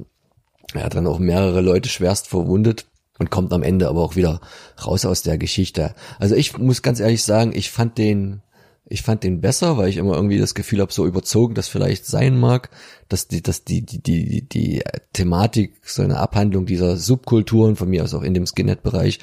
Er 0.73 0.85
hat 0.85 0.95
dann 0.95 1.05
auch 1.05 1.19
mehrere 1.19 1.59
Leute 1.59 1.89
schwerst 1.89 2.29
verwundet 2.29 2.85
und 3.23 3.29
kommt 3.29 3.53
am 3.53 3.63
Ende 3.63 3.87
aber 3.87 4.01
auch 4.01 4.17
wieder 4.17 4.41
raus 4.85 5.05
aus 5.05 5.21
der 5.21 5.37
Geschichte. 5.37 5.95
Also 6.19 6.35
ich 6.35 6.57
muss 6.57 6.81
ganz 6.81 6.99
ehrlich 6.99 7.23
sagen, 7.23 7.53
ich 7.55 7.71
fand 7.71 7.97
den, 7.97 8.41
ich 8.85 9.01
fand 9.01 9.23
den 9.23 9.39
besser, 9.39 9.77
weil 9.77 9.87
ich 9.87 9.95
immer 9.95 10.15
irgendwie 10.15 10.39
das 10.39 10.55
Gefühl 10.55 10.81
habe, 10.81 10.91
so 10.91 11.07
überzogen 11.07 11.55
das 11.55 11.69
vielleicht 11.69 12.05
sein 12.05 12.37
mag, 12.37 12.69
dass 13.07 13.29
die, 13.29 13.41
dass 13.41 13.63
die, 13.63 13.85
die, 13.85 14.01
die, 14.01 14.41
die 14.41 14.83
Thematik, 15.13 15.75
so 15.83 16.01
eine 16.01 16.17
Abhandlung 16.17 16.65
dieser 16.65 16.97
Subkulturen, 16.97 17.77
von 17.77 17.89
mir 17.89 18.03
aus 18.03 18.13
auch 18.13 18.23
in 18.23 18.33
dem 18.33 18.45
Skinhead-Bereich, 18.45 19.19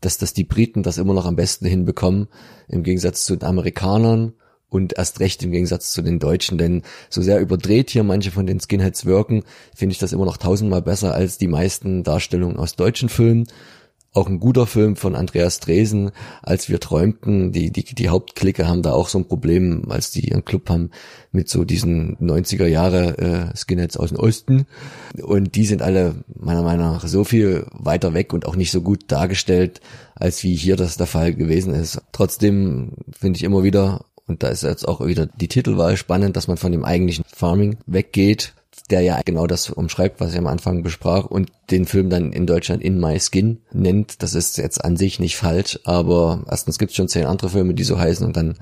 dass, 0.00 0.16
dass 0.16 0.32
die 0.32 0.44
Briten 0.44 0.84
das 0.84 0.96
immer 0.96 1.12
noch 1.12 1.26
am 1.26 1.36
besten 1.36 1.66
hinbekommen, 1.66 2.28
im 2.68 2.84
Gegensatz 2.84 3.24
zu 3.24 3.34
den 3.34 3.48
Amerikanern 3.48 4.32
und 4.70 4.96
erst 4.96 5.20
recht 5.20 5.42
im 5.42 5.50
Gegensatz 5.50 5.92
zu 5.92 6.02
den 6.02 6.18
Deutschen, 6.18 6.56
denn 6.56 6.82
so 7.10 7.20
sehr 7.20 7.40
überdreht 7.40 7.90
hier 7.90 8.04
manche 8.04 8.30
von 8.30 8.46
den 8.46 8.60
Skinheads 8.60 9.04
wirken, 9.04 9.42
finde 9.74 9.92
ich 9.92 9.98
das 9.98 10.12
immer 10.12 10.24
noch 10.24 10.36
tausendmal 10.36 10.82
besser 10.82 11.14
als 11.14 11.38
die 11.38 11.48
meisten 11.48 12.02
Darstellungen 12.02 12.56
aus 12.56 12.76
deutschen 12.76 13.08
Filmen. 13.08 13.46
Auch 14.12 14.26
ein 14.26 14.40
guter 14.40 14.66
Film 14.66 14.96
von 14.96 15.14
Andreas 15.14 15.60
Dresen, 15.60 16.10
als 16.42 16.68
wir 16.68 16.80
träumten, 16.80 17.52
die, 17.52 17.70
die, 17.70 17.84
die 17.84 18.08
Hauptklicke 18.08 18.66
haben 18.66 18.82
da 18.82 18.92
auch 18.92 19.08
so 19.08 19.18
ein 19.18 19.28
Problem, 19.28 19.84
als 19.88 20.10
die 20.10 20.28
ihren 20.28 20.44
Club 20.44 20.68
haben 20.68 20.90
mit 21.30 21.48
so 21.48 21.64
diesen 21.64 22.16
90er 22.16 22.66
Jahre 22.66 23.18
äh, 23.18 23.56
Skinheads 23.56 23.96
aus 23.96 24.08
dem 24.08 24.18
Osten. 24.18 24.66
Und 25.22 25.54
die 25.54 25.64
sind 25.64 25.80
alle 25.80 26.24
meiner 26.34 26.62
Meinung 26.62 26.86
nach 26.86 27.06
so 27.06 27.22
viel 27.22 27.66
weiter 27.70 28.12
weg 28.12 28.32
und 28.32 28.46
auch 28.46 28.56
nicht 28.56 28.72
so 28.72 28.82
gut 28.82 29.04
dargestellt, 29.06 29.80
als 30.16 30.42
wie 30.42 30.56
hier 30.56 30.74
das 30.74 30.96
der 30.96 31.06
Fall 31.06 31.32
gewesen 31.32 31.72
ist. 31.72 32.02
Trotzdem 32.10 32.94
finde 33.16 33.36
ich 33.36 33.44
immer 33.44 33.62
wieder 33.62 34.06
Und 34.30 34.44
da 34.44 34.48
ist 34.48 34.62
jetzt 34.62 34.86
auch 34.86 35.04
wieder 35.04 35.26
die 35.26 35.48
Titelwahl 35.48 35.96
spannend, 35.96 36.36
dass 36.36 36.46
man 36.46 36.56
von 36.56 36.70
dem 36.70 36.84
eigentlichen 36.84 37.24
Farming 37.26 37.78
weggeht, 37.86 38.54
der 38.88 39.00
ja 39.00 39.20
genau 39.24 39.48
das 39.48 39.70
umschreibt, 39.70 40.20
was 40.20 40.30
ich 40.30 40.38
am 40.38 40.46
Anfang 40.46 40.84
besprach 40.84 41.24
und 41.24 41.50
den 41.72 41.84
Film 41.84 42.10
dann 42.10 42.32
in 42.32 42.46
Deutschland 42.46 42.80
In 42.80 43.00
My 43.00 43.18
Skin 43.18 43.58
nennt. 43.72 44.22
Das 44.22 44.34
ist 44.36 44.56
jetzt 44.56 44.84
an 44.84 44.96
sich 44.96 45.18
nicht 45.18 45.36
falsch, 45.36 45.80
aber 45.82 46.44
erstens 46.48 46.78
gibt 46.78 46.90
es 46.90 46.96
schon 46.96 47.08
zehn 47.08 47.26
andere 47.26 47.50
Filme, 47.50 47.74
die 47.74 47.82
so 47.82 47.98
heißen 47.98 48.24
und 48.24 48.36
dann, 48.36 48.54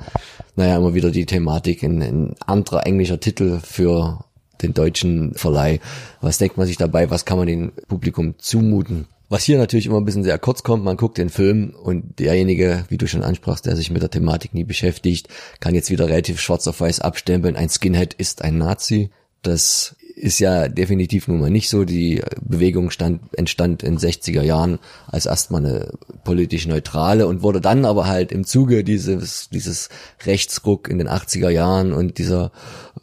naja, 0.56 0.78
immer 0.78 0.94
wieder 0.94 1.10
die 1.10 1.26
Thematik 1.26 1.82
in, 1.82 2.00
in 2.00 2.34
anderer 2.46 2.86
englischer 2.86 3.20
Titel 3.20 3.60
für 3.62 4.24
den 4.62 4.72
deutschen 4.72 5.34
Verleih. 5.34 5.80
Was 6.22 6.38
denkt 6.38 6.56
man 6.56 6.66
sich 6.66 6.78
dabei? 6.78 7.10
Was 7.10 7.26
kann 7.26 7.36
man 7.36 7.46
dem 7.46 7.72
Publikum 7.88 8.36
zumuten? 8.38 9.06
Was 9.28 9.44
hier 9.44 9.58
natürlich 9.58 9.86
immer 9.86 9.98
ein 9.98 10.06
bisschen 10.06 10.24
sehr 10.24 10.38
kurz 10.38 10.62
kommt, 10.62 10.84
man 10.84 10.96
guckt 10.96 11.18
den 11.18 11.28
Film 11.28 11.74
und 11.82 12.18
derjenige, 12.18 12.84
wie 12.88 12.96
du 12.96 13.06
schon 13.06 13.22
ansprachst, 13.22 13.66
der 13.66 13.76
sich 13.76 13.90
mit 13.90 14.00
der 14.00 14.10
Thematik 14.10 14.54
nie 14.54 14.64
beschäftigt, 14.64 15.28
kann 15.60 15.74
jetzt 15.74 15.90
wieder 15.90 16.08
relativ 16.08 16.40
schwarz 16.40 16.66
auf 16.66 16.80
weiß 16.80 17.00
abstempeln, 17.00 17.56
ein 17.56 17.68
Skinhead 17.68 18.14
ist 18.14 18.42
ein 18.42 18.56
Nazi. 18.56 19.10
Das 19.42 19.96
ist 20.18 20.38
ja 20.40 20.68
definitiv 20.68 21.28
nun 21.28 21.40
mal 21.40 21.50
nicht 21.50 21.68
so. 21.68 21.84
Die 21.84 22.22
Bewegung 22.40 22.90
stand, 22.90 23.20
entstand 23.36 23.82
in 23.82 23.98
60er 23.98 24.42
Jahren 24.42 24.78
als 25.06 25.26
erstmal 25.26 25.64
eine 25.64 25.92
politisch 26.24 26.66
neutrale 26.66 27.26
und 27.26 27.42
wurde 27.42 27.60
dann 27.60 27.84
aber 27.84 28.06
halt 28.06 28.32
im 28.32 28.44
Zuge 28.44 28.84
dieses, 28.84 29.48
dieses 29.50 29.88
Rechtsruck 30.26 30.88
in 30.88 30.98
den 30.98 31.08
80er 31.08 31.50
Jahren 31.50 31.92
und 31.92 32.18
dieser 32.18 32.52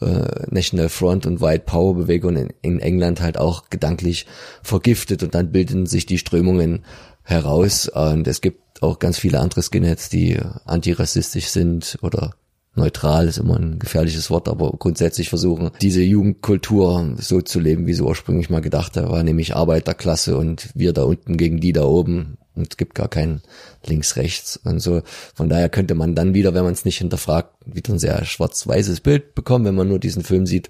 äh, 0.02 0.46
National 0.50 0.90
Front 0.90 1.26
und 1.26 1.42
White 1.42 1.64
Power 1.66 1.96
Bewegung 1.96 2.36
in, 2.36 2.54
in 2.62 2.80
England 2.80 3.22
halt 3.22 3.38
auch 3.38 3.70
gedanklich 3.70 4.26
vergiftet 4.62 5.24
und 5.24 5.34
dann 5.36 5.52
bilden 5.52 5.86
sich 5.86 6.06
die 6.06 6.18
Strömungen 6.18 6.86
heraus 7.24 7.88
und 7.88 8.28
es 8.28 8.42
gibt 8.42 8.84
auch 8.84 9.00
ganz 9.00 9.18
viele 9.18 9.40
andere 9.40 9.64
Skinheads, 9.64 10.10
die 10.10 10.38
antirassistisch 10.66 11.48
sind 11.48 11.98
oder 12.02 12.36
neutral 12.76 13.28
ist 13.28 13.38
immer 13.38 13.58
ein 13.58 13.80
gefährliches 13.80 14.30
Wort, 14.30 14.48
aber 14.48 14.72
grundsätzlich 14.72 15.30
versuchen, 15.30 15.72
diese 15.82 16.02
Jugendkultur 16.02 17.16
so 17.18 17.42
zu 17.42 17.60
leben, 17.60 17.88
wie 17.88 17.94
sie 17.94 18.04
ursprünglich 18.04 18.50
mal 18.50 18.62
gedacht 18.62 18.96
war, 18.96 19.24
nämlich 19.24 19.56
Arbeiterklasse 19.56 20.38
und 20.38 20.70
wir 20.74 20.94
da 20.94 21.04
unten 21.04 21.38
gegen 21.38 21.60
die 21.60 21.74
da 21.74 21.84
oben. 21.84 22.38
Und 22.56 22.70
es 22.72 22.78
gibt 22.78 22.96
gar 22.96 23.10
kein 23.10 23.42
links-rechts 23.86 24.58
und 24.64 24.80
so. 24.80 25.02
Von 25.34 25.50
daher 25.50 25.68
könnte 25.68 25.94
man 25.94 26.16
dann 26.16 26.34
wieder, 26.34 26.54
wenn 26.54 26.64
man 26.64 26.72
es 26.72 26.86
nicht 26.86 27.00
hinterfragt, 27.00 27.54
wieder 27.66 27.94
ein 27.94 28.00
sehr 28.00 28.24
schwarz-weißes 28.24 29.02
Bild 29.02 29.36
bekommen, 29.36 29.66
wenn 29.66 29.76
man 29.76 29.90
nur 29.90 30.00
diesen 30.00 30.24
Film 30.24 30.46
sieht. 30.46 30.70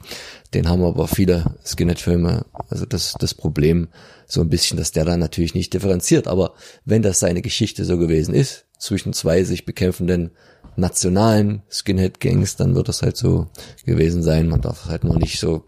Den 0.56 0.68
haben 0.68 0.84
aber 0.84 1.08
viele 1.08 1.56
Skinhead-Filme. 1.64 2.46
Also 2.70 2.88
das, 2.88 3.14
das 3.20 3.36
Problem 3.36 3.90
so 4.26 4.42
ein 4.42 4.50
bisschen, 4.50 4.78
dass 4.78 4.94
der 4.94 5.06
dann 5.06 5.20
natürlich 5.20 5.54
nicht 5.54 5.74
differenziert. 5.74 6.28
Aber 6.28 6.54
wenn 6.86 7.04
das 7.04 7.20
seine 7.20 7.44
Geschichte 7.44 7.86
so 7.86 8.00
gewesen 8.00 8.34
ist, 8.34 8.66
zwischen 8.86 9.14
zwei 9.14 9.44
sich 9.44 9.66
bekämpfenden 9.66 10.32
nationalen 10.76 11.64
Skinhead-Gangs, 11.70 12.56
dann 12.56 12.76
wird 12.76 12.88
das 12.88 13.02
halt 13.02 13.18
so 13.18 13.48
gewesen 13.86 14.24
sein. 14.24 14.48
Man 14.48 14.62
darf 14.62 14.86
halt 14.86 15.04
nur 15.04 15.18
nicht 15.18 15.40
so 15.40 15.66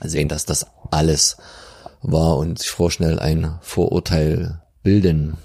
sehen, 0.00 0.28
dass 0.28 0.46
das 0.46 0.66
alles 0.90 1.36
war 2.02 2.36
und 2.36 2.58
sich 2.58 2.70
vorschnell 2.70 3.18
ein 3.18 3.58
Vorurteil 3.60 4.62
bilden. 4.82 5.36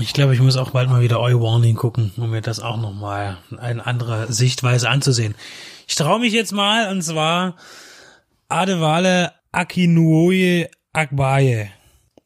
Ich 0.00 0.12
glaube, 0.14 0.34
ich 0.34 0.40
muss 0.40 0.56
auch 0.56 0.70
bald 0.70 0.88
mal 0.88 1.02
wieder 1.02 1.20
Oi 1.20 1.34
Warning 1.34 1.76
gucken, 1.76 2.12
um 2.16 2.30
mir 2.30 2.40
das 2.40 2.60
auch 2.60 2.78
nochmal 2.78 3.38
eine 3.58 3.84
andere 3.84 4.32
Sichtweise 4.32 4.88
anzusehen. 4.88 5.34
Ich 5.86 5.94
traue 5.94 6.20
mich 6.20 6.32
jetzt 6.32 6.52
mal, 6.52 6.90
und 6.90 7.02
zwar 7.02 7.56
Adewale 8.48 9.32
Akinuoye 9.52 10.68
Akbaye. 10.92 11.70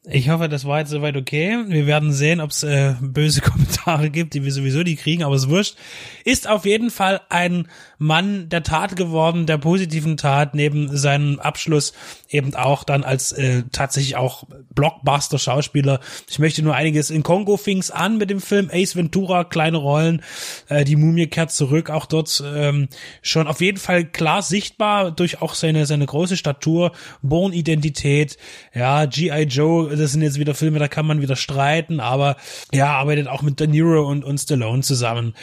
Ich 0.05 0.29
hoffe, 0.29 0.47
das 0.47 0.63
war 0.63 0.79
jetzt 0.79 0.91
soweit 0.91 1.17
okay. 1.17 1.65
Wir 1.67 1.85
werden 1.85 2.13
sehen, 2.13 2.39
ob 2.39 2.51
es 2.51 2.63
äh, 2.63 2.95
böse 3.01 3.41
Kommentare 3.41 4.09
gibt, 4.09 4.33
die 4.33 4.45
wir 4.45 4.53
sowieso 4.53 4.79
nicht 4.79 5.01
kriegen, 5.01 5.23
aber 5.23 5.35
es 5.35 5.49
wurscht. 5.49 5.75
Ist 6.23 6.47
auf 6.47 6.65
jeden 6.65 6.89
Fall 6.89 7.19
ein 7.27 7.67
Mann 7.97 8.47
der 8.47 8.63
Tat 8.63 8.95
geworden, 8.95 9.45
der 9.45 9.57
positiven 9.57 10.15
Tat, 10.15 10.55
neben 10.55 10.95
seinem 10.95 11.39
Abschluss 11.39 11.91
eben 12.29 12.55
auch 12.55 12.85
dann 12.85 13.03
als 13.03 13.33
äh, 13.33 13.63
tatsächlich 13.73 14.15
auch 14.15 14.45
Blockbuster-Schauspieler. 14.73 15.99
Ich 16.29 16.39
möchte 16.39 16.61
nur 16.61 16.75
einiges 16.75 17.09
in 17.09 17.23
Kongo 17.23 17.57
fing's 17.57 17.91
an 17.91 18.17
mit 18.17 18.29
dem 18.29 18.39
Film 18.39 18.69
Ace 18.71 18.95
Ventura, 18.95 19.43
kleine 19.43 19.77
Rollen, 19.77 20.21
äh, 20.69 20.85
die 20.85 20.95
Mumie 20.95 21.27
kehrt 21.27 21.51
zurück, 21.51 21.89
auch 21.89 22.05
dort 22.05 22.41
ähm, 22.45 22.87
schon 23.21 23.47
auf 23.47 23.59
jeden 23.59 23.79
Fall 23.79 24.05
klar 24.05 24.43
sichtbar 24.43 25.11
durch 25.11 25.41
auch 25.41 25.55
seine 25.55 25.85
seine 25.85 26.05
große 26.05 26.37
Statur, 26.37 26.93
Born-Identität, 27.21 28.37
ja, 28.73 29.05
G.I. 29.05 29.43
Joe, 29.43 29.88
das 29.95 30.11
sind 30.11 30.21
jetzt 30.21 30.39
wieder 30.39 30.55
Filme, 30.55 30.79
da 30.79 30.87
kann 30.87 31.05
man 31.05 31.21
wieder 31.21 31.35
streiten, 31.35 31.99
aber 31.99 32.37
ja, 32.71 32.87
arbeitet 32.87 33.27
auch 33.27 33.41
mit 33.41 33.59
De 33.59 33.67
Niro 33.67 34.07
und, 34.07 34.23
und 34.23 34.37
Stallone 34.37 34.81
zusammen. 34.81 35.33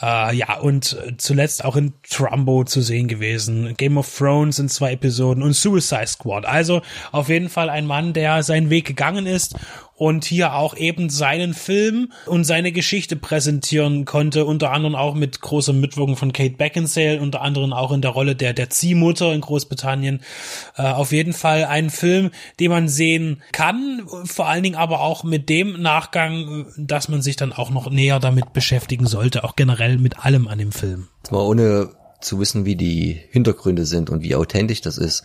Äh, 0.00 0.36
ja, 0.36 0.58
und 0.58 0.96
zuletzt 1.18 1.64
auch 1.64 1.76
in 1.76 1.94
Trumbo 2.08 2.64
zu 2.64 2.80
sehen 2.80 3.08
gewesen, 3.08 3.74
Game 3.76 3.96
of 3.96 4.12
Thrones 4.16 4.58
in 4.58 4.68
zwei 4.68 4.92
Episoden 4.92 5.42
und 5.42 5.54
Suicide 5.54 6.06
Squad. 6.06 6.46
Also 6.46 6.82
auf 7.12 7.28
jeden 7.28 7.48
Fall 7.48 7.70
ein 7.70 7.86
Mann, 7.86 8.12
der 8.12 8.42
seinen 8.42 8.70
Weg 8.70 8.86
gegangen 8.86 9.26
ist 9.26 9.56
und 9.96 10.24
hier 10.24 10.54
auch 10.54 10.76
eben 10.76 11.08
seinen 11.08 11.54
Film 11.54 12.12
und 12.26 12.44
seine 12.44 12.72
Geschichte 12.72 13.16
präsentieren 13.16 14.04
konnte, 14.04 14.44
unter 14.44 14.72
anderem 14.72 14.94
auch 14.94 15.14
mit 15.14 15.40
großer 15.40 15.72
Mitwirkung 15.72 16.16
von 16.16 16.32
Kate 16.32 16.56
Beckinsale, 16.56 17.20
unter 17.20 17.42
anderem 17.42 17.72
auch 17.72 17.92
in 17.92 18.02
der 18.02 18.10
Rolle 18.10 18.34
der, 18.34 18.52
der 18.52 18.70
Ziehmutter 18.70 19.32
in 19.32 19.40
Großbritannien. 19.40 20.20
Äh, 20.76 20.82
auf 20.82 21.12
jeden 21.12 21.32
Fall 21.32 21.64
ein 21.64 21.90
Film, 21.90 22.30
den 22.58 22.70
man 22.70 22.88
sehen 22.88 23.42
kann, 23.52 24.02
vor 24.24 24.48
allen 24.48 24.62
Dingen 24.62 24.76
aber 24.76 25.00
auch 25.00 25.22
mit 25.24 25.48
dem 25.48 25.80
Nachgang, 25.80 26.66
dass 26.76 27.08
man 27.08 27.22
sich 27.22 27.36
dann 27.36 27.52
auch 27.52 27.70
noch 27.70 27.90
näher 27.90 28.18
damit 28.18 28.52
beschäftigen 28.52 29.06
sollte, 29.06 29.44
auch 29.44 29.56
generell 29.56 29.98
mit 29.98 30.24
allem 30.24 30.48
an 30.48 30.58
dem 30.58 30.72
Film. 30.72 31.08
Mal 31.30 31.40
ohne 31.40 31.90
zu 32.20 32.40
wissen, 32.40 32.64
wie 32.64 32.76
die 32.76 33.20
Hintergründe 33.30 33.86
sind 33.86 34.10
und 34.10 34.22
wie 34.22 34.34
authentisch 34.34 34.80
das 34.80 34.98
ist. 34.98 35.24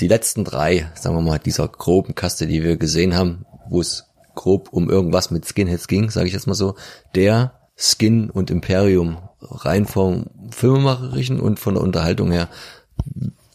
Die 0.00 0.08
letzten 0.08 0.44
drei, 0.44 0.90
sagen 0.94 1.14
wir 1.14 1.20
mal, 1.20 1.38
dieser 1.38 1.68
groben 1.68 2.14
Kaste, 2.14 2.46
die 2.46 2.62
wir 2.62 2.76
gesehen 2.76 3.14
haben, 3.14 3.44
wo 3.70 3.80
es 3.80 4.04
grob 4.34 4.68
um 4.72 4.90
irgendwas 4.90 5.30
mit 5.30 5.46
Skinheads 5.46 5.88
ging, 5.88 6.10
sage 6.10 6.26
ich 6.26 6.32
jetzt 6.32 6.46
mal 6.46 6.54
so, 6.54 6.74
der 7.14 7.54
Skin 7.76 8.30
und 8.30 8.50
Imperium 8.50 9.18
rein 9.40 9.86
vom 9.86 10.26
Filmemacherischen 10.50 11.40
und 11.40 11.58
von 11.58 11.74
der 11.74 11.82
Unterhaltung 11.82 12.30
her. 12.30 12.48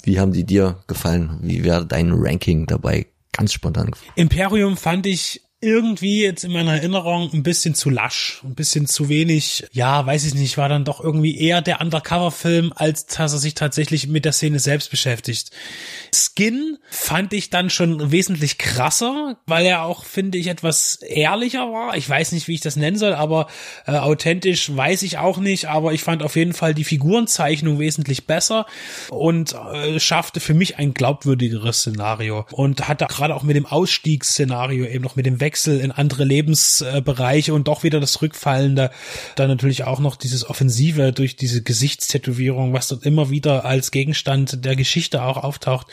Wie 0.04 0.20
haben 0.20 0.34
die 0.34 0.44
dir 0.44 0.78
gefallen? 0.88 1.40
Wie 1.42 1.64
wäre 1.64 1.86
dein 1.86 2.12
Ranking 2.12 2.66
dabei? 2.66 3.08
Ganz 3.32 3.54
spontan. 3.54 3.92
Imperium 4.16 4.78
fand 4.78 5.06
ich 5.06 5.42
irgendwie 5.66 6.22
jetzt 6.22 6.44
in 6.44 6.54
meiner 6.54 6.74
Erinnerung 6.74 7.32
ein 7.34 7.44
bisschen 7.44 7.74
zu 7.74 7.90
lasch, 7.90 8.42
ein 8.44 8.54
bisschen 8.56 8.86
zu 8.86 9.10
wenig, 9.10 9.66
ja, 9.72 10.06
weiß 10.06 10.26
ich 10.26 10.36
nicht, 10.36 10.58
war 10.58 10.70
dann 10.70 10.86
doch 10.86 11.04
irgendwie 11.04 11.38
eher 11.38 11.62
der 11.62 11.82
Undercover-Film, 11.82 12.72
als 12.76 13.08
dass 13.08 13.34
er 13.34 13.40
sich 13.40 13.56
tatsächlich 13.56 14.08
mit 14.08 14.26
der 14.26 14.32
Szene 14.32 14.60
selbst 14.60 14.92
beschäftigt. 14.92 15.50
Skin 16.14 16.78
fand 16.90 17.34
ich 17.34 17.50
dann 17.50 17.70
schon 17.70 18.12
wesentlich 18.12 18.58
krasser, 18.60 19.38
weil 19.48 19.66
er 19.66 19.84
auch, 19.84 20.06
finde 20.06 20.38
ich, 20.38 20.48
etwas 20.48 20.98
ehrlicher 21.02 21.72
war. 21.72 21.98
Ich 21.98 22.08
weiß 22.08 22.32
nicht, 22.32 22.48
wie 22.48 22.54
ich 22.54 22.62
das 22.62 22.76
nennen 22.76 22.98
soll, 22.98 23.14
aber 23.14 23.48
äh, 23.88 23.94
authentisch 23.94 24.74
weiß 24.76 25.02
ich 25.02 25.18
auch 25.18 25.40
nicht, 25.40 25.68
aber 25.68 25.94
ich 25.94 26.04
fand 26.04 26.22
auf 26.22 26.36
jeden 26.36 26.54
Fall 26.54 26.76
die 26.76 26.84
Figurenzeichnung 26.84 27.80
wesentlich 27.80 28.28
besser 28.28 28.68
und 29.10 29.56
äh, 29.74 30.00
schaffte 30.00 30.40
für 30.40 30.54
mich 30.54 30.78
ein 30.78 30.94
glaubwürdigeres 30.94 31.80
Szenario 31.80 32.46
und 32.52 32.88
hatte 32.88 33.08
gerade 33.08 33.36
auch 33.36 33.44
mit 33.44 33.56
dem 33.56 33.66
Ausstiegsszenario 33.66 34.86
eben 34.86 35.04
noch 35.04 35.16
mit 35.16 35.26
dem 35.26 35.40
Wechsel 35.40 35.55
Wechsel 35.56 35.80
in 35.80 35.94
andere 35.94 36.26
Lebensbereiche 36.26 37.54
und 37.54 37.70
doch 37.70 37.84
wieder 37.84 38.02
das 38.02 38.22
Rückfallende. 38.22 38.92
Dann 39.38 39.48
natürlich 39.48 39.86
auch 39.86 40.00
noch 40.00 40.18
dieses 40.18 40.50
Offensive 40.50 41.14
durch 41.14 41.38
diese 41.38 41.64
Gesichtstätowierung, 41.64 42.74
was 42.74 42.90
dort 42.90 43.06
immer 43.06 43.30
wieder 43.30 43.64
als 43.64 43.92
Gegenstand 43.92 44.66
der 44.66 44.76
Geschichte 44.76 45.24
auch 45.24 45.38
auftaucht, 45.38 45.88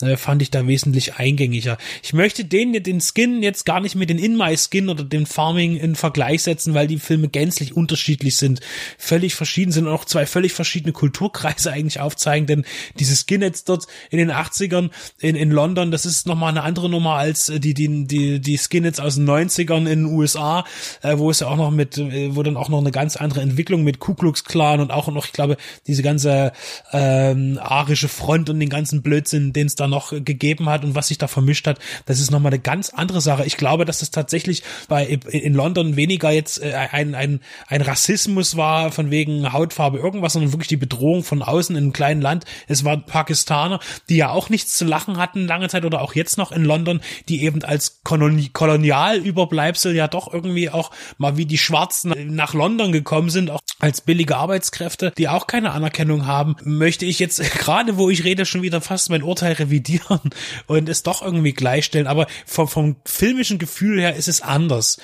äh, 0.00 0.16
fand 0.16 0.42
ich 0.42 0.50
da 0.50 0.66
wesentlich 0.66 1.14
eingängiger. 1.14 1.78
Ich 2.02 2.12
möchte 2.12 2.44
den, 2.44 2.72
den 2.82 3.00
Skin 3.00 3.44
jetzt 3.44 3.64
gar 3.64 3.78
nicht 3.78 3.94
mit 3.94 4.10
den 4.10 4.18
In 4.18 4.36
My 4.36 4.56
Skin 4.56 4.88
oder 4.88 5.04
dem 5.04 5.26
Farming 5.26 5.76
in 5.76 5.94
Vergleich 5.94 6.42
setzen, 6.42 6.74
weil 6.74 6.88
die 6.88 6.98
Filme 6.98 7.28
gänzlich 7.28 7.76
unterschiedlich 7.76 8.36
sind, 8.36 8.62
völlig 8.98 9.36
verschieden 9.36 9.70
sind 9.70 9.86
und 9.86 9.92
auch 9.92 10.06
zwei 10.06 10.26
völlig 10.26 10.54
verschiedene 10.54 10.92
Kulturkreise 10.92 11.70
eigentlich 11.70 12.00
aufzeigen, 12.00 12.48
denn 12.48 12.64
diese 12.98 13.14
Skinheads 13.14 13.62
dort 13.62 13.86
in 14.10 14.18
den 14.18 14.32
80ern 14.32 14.90
in, 15.20 15.36
in 15.36 15.52
London, 15.52 15.92
das 15.92 16.04
ist 16.04 16.26
nochmal 16.26 16.50
eine 16.50 16.62
andere 16.62 16.90
Nummer 16.90 17.14
als 17.14 17.52
die, 17.54 17.74
die, 17.74 18.06
die, 18.08 18.40
die 18.40 18.58
Skinheads 18.58 19.03
aus 19.04 19.16
den 19.16 19.28
90ern 19.28 19.86
in 19.86 20.04
den 20.04 20.06
USA, 20.06 20.64
äh, 21.02 21.18
wo 21.18 21.30
es 21.30 21.40
ja 21.40 21.48
auch 21.48 21.56
noch 21.56 21.70
mit, 21.70 21.98
äh, 21.98 22.34
wo 22.34 22.42
dann 22.42 22.56
auch 22.56 22.68
noch 22.68 22.80
eine 22.80 22.90
ganz 22.90 23.16
andere 23.16 23.40
Entwicklung 23.40 23.84
mit 23.84 23.98
Ku 23.98 24.14
Klux 24.14 24.44
Klan 24.44 24.80
und 24.80 24.90
auch 24.90 25.08
noch, 25.08 25.26
ich 25.26 25.32
glaube, 25.32 25.56
diese 25.86 26.02
ganze 26.02 26.52
ähm, 26.92 27.58
arische 27.62 28.08
Front 28.08 28.50
und 28.50 28.60
den 28.60 28.68
ganzen 28.68 29.02
Blödsinn, 29.02 29.52
den 29.52 29.66
es 29.66 29.74
da 29.74 29.86
noch 29.86 30.10
gegeben 30.10 30.68
hat 30.68 30.84
und 30.84 30.94
was 30.94 31.08
sich 31.08 31.18
da 31.18 31.28
vermischt 31.28 31.66
hat, 31.66 31.78
das 32.06 32.20
ist 32.20 32.30
nochmal 32.30 32.52
eine 32.52 32.60
ganz 32.60 32.90
andere 32.90 33.20
Sache. 33.20 33.44
Ich 33.44 33.56
glaube, 33.56 33.84
dass 33.84 33.98
das 34.00 34.10
tatsächlich 34.10 34.62
bei 34.88 35.04
in 35.04 35.54
London 35.54 35.96
weniger 35.96 36.30
jetzt 36.30 36.62
äh, 36.62 36.72
ein, 36.74 37.14
ein, 37.14 37.40
ein 37.68 37.82
Rassismus 37.82 38.56
war 38.56 38.92
von 38.92 39.10
wegen 39.10 39.52
Hautfarbe 39.52 39.98
irgendwas, 39.98 40.34
sondern 40.34 40.52
wirklich 40.52 40.68
die 40.68 40.76
Bedrohung 40.76 41.24
von 41.24 41.42
außen 41.42 41.76
in 41.76 41.84
einem 41.84 41.92
kleinen 41.92 42.20
Land. 42.20 42.44
Es 42.66 42.84
waren 42.84 43.04
Pakistaner, 43.04 43.80
die 44.08 44.16
ja 44.16 44.30
auch 44.30 44.48
nichts 44.48 44.76
zu 44.76 44.84
lachen 44.84 45.16
hatten 45.16 45.46
lange 45.46 45.68
Zeit 45.68 45.84
oder 45.84 46.02
auch 46.02 46.14
jetzt 46.14 46.38
noch 46.38 46.52
in 46.52 46.64
London, 46.64 47.00
die 47.28 47.42
eben 47.42 47.62
als 47.62 48.00
Kolonie, 48.02 48.50
Kolonie 48.52 48.83
Kolonialüberbleibsel 48.84 49.94
ja 49.94 50.08
doch 50.08 50.32
irgendwie 50.32 50.70
auch 50.70 50.90
mal 51.18 51.36
wie 51.36 51.46
die 51.46 51.58
Schwarzen 51.58 52.12
nach 52.34 52.54
London 52.54 52.92
gekommen 52.92 53.30
sind, 53.30 53.50
auch 53.50 53.60
als 53.78 54.00
billige 54.00 54.36
Arbeitskräfte, 54.36 55.12
die 55.16 55.28
auch 55.28 55.46
keine 55.46 55.72
Anerkennung 55.72 56.26
haben, 56.26 56.56
möchte 56.64 57.04
ich 57.04 57.18
jetzt 57.18 57.40
gerade, 57.58 57.96
wo 57.96 58.10
ich 58.10 58.24
rede, 58.24 58.46
schon 58.46 58.62
wieder 58.62 58.80
fast 58.80 59.10
mein 59.10 59.22
Urteil 59.22 59.54
revidieren 59.54 60.20
und 60.66 60.88
es 60.88 61.02
doch 61.02 61.22
irgendwie 61.22 61.52
gleichstellen. 61.52 62.06
Aber 62.06 62.26
vom, 62.46 62.68
vom 62.68 62.96
filmischen 63.04 63.58
Gefühl 63.58 64.00
her 64.00 64.16
ist 64.16 64.28
es 64.28 64.42
anders. 64.42 64.98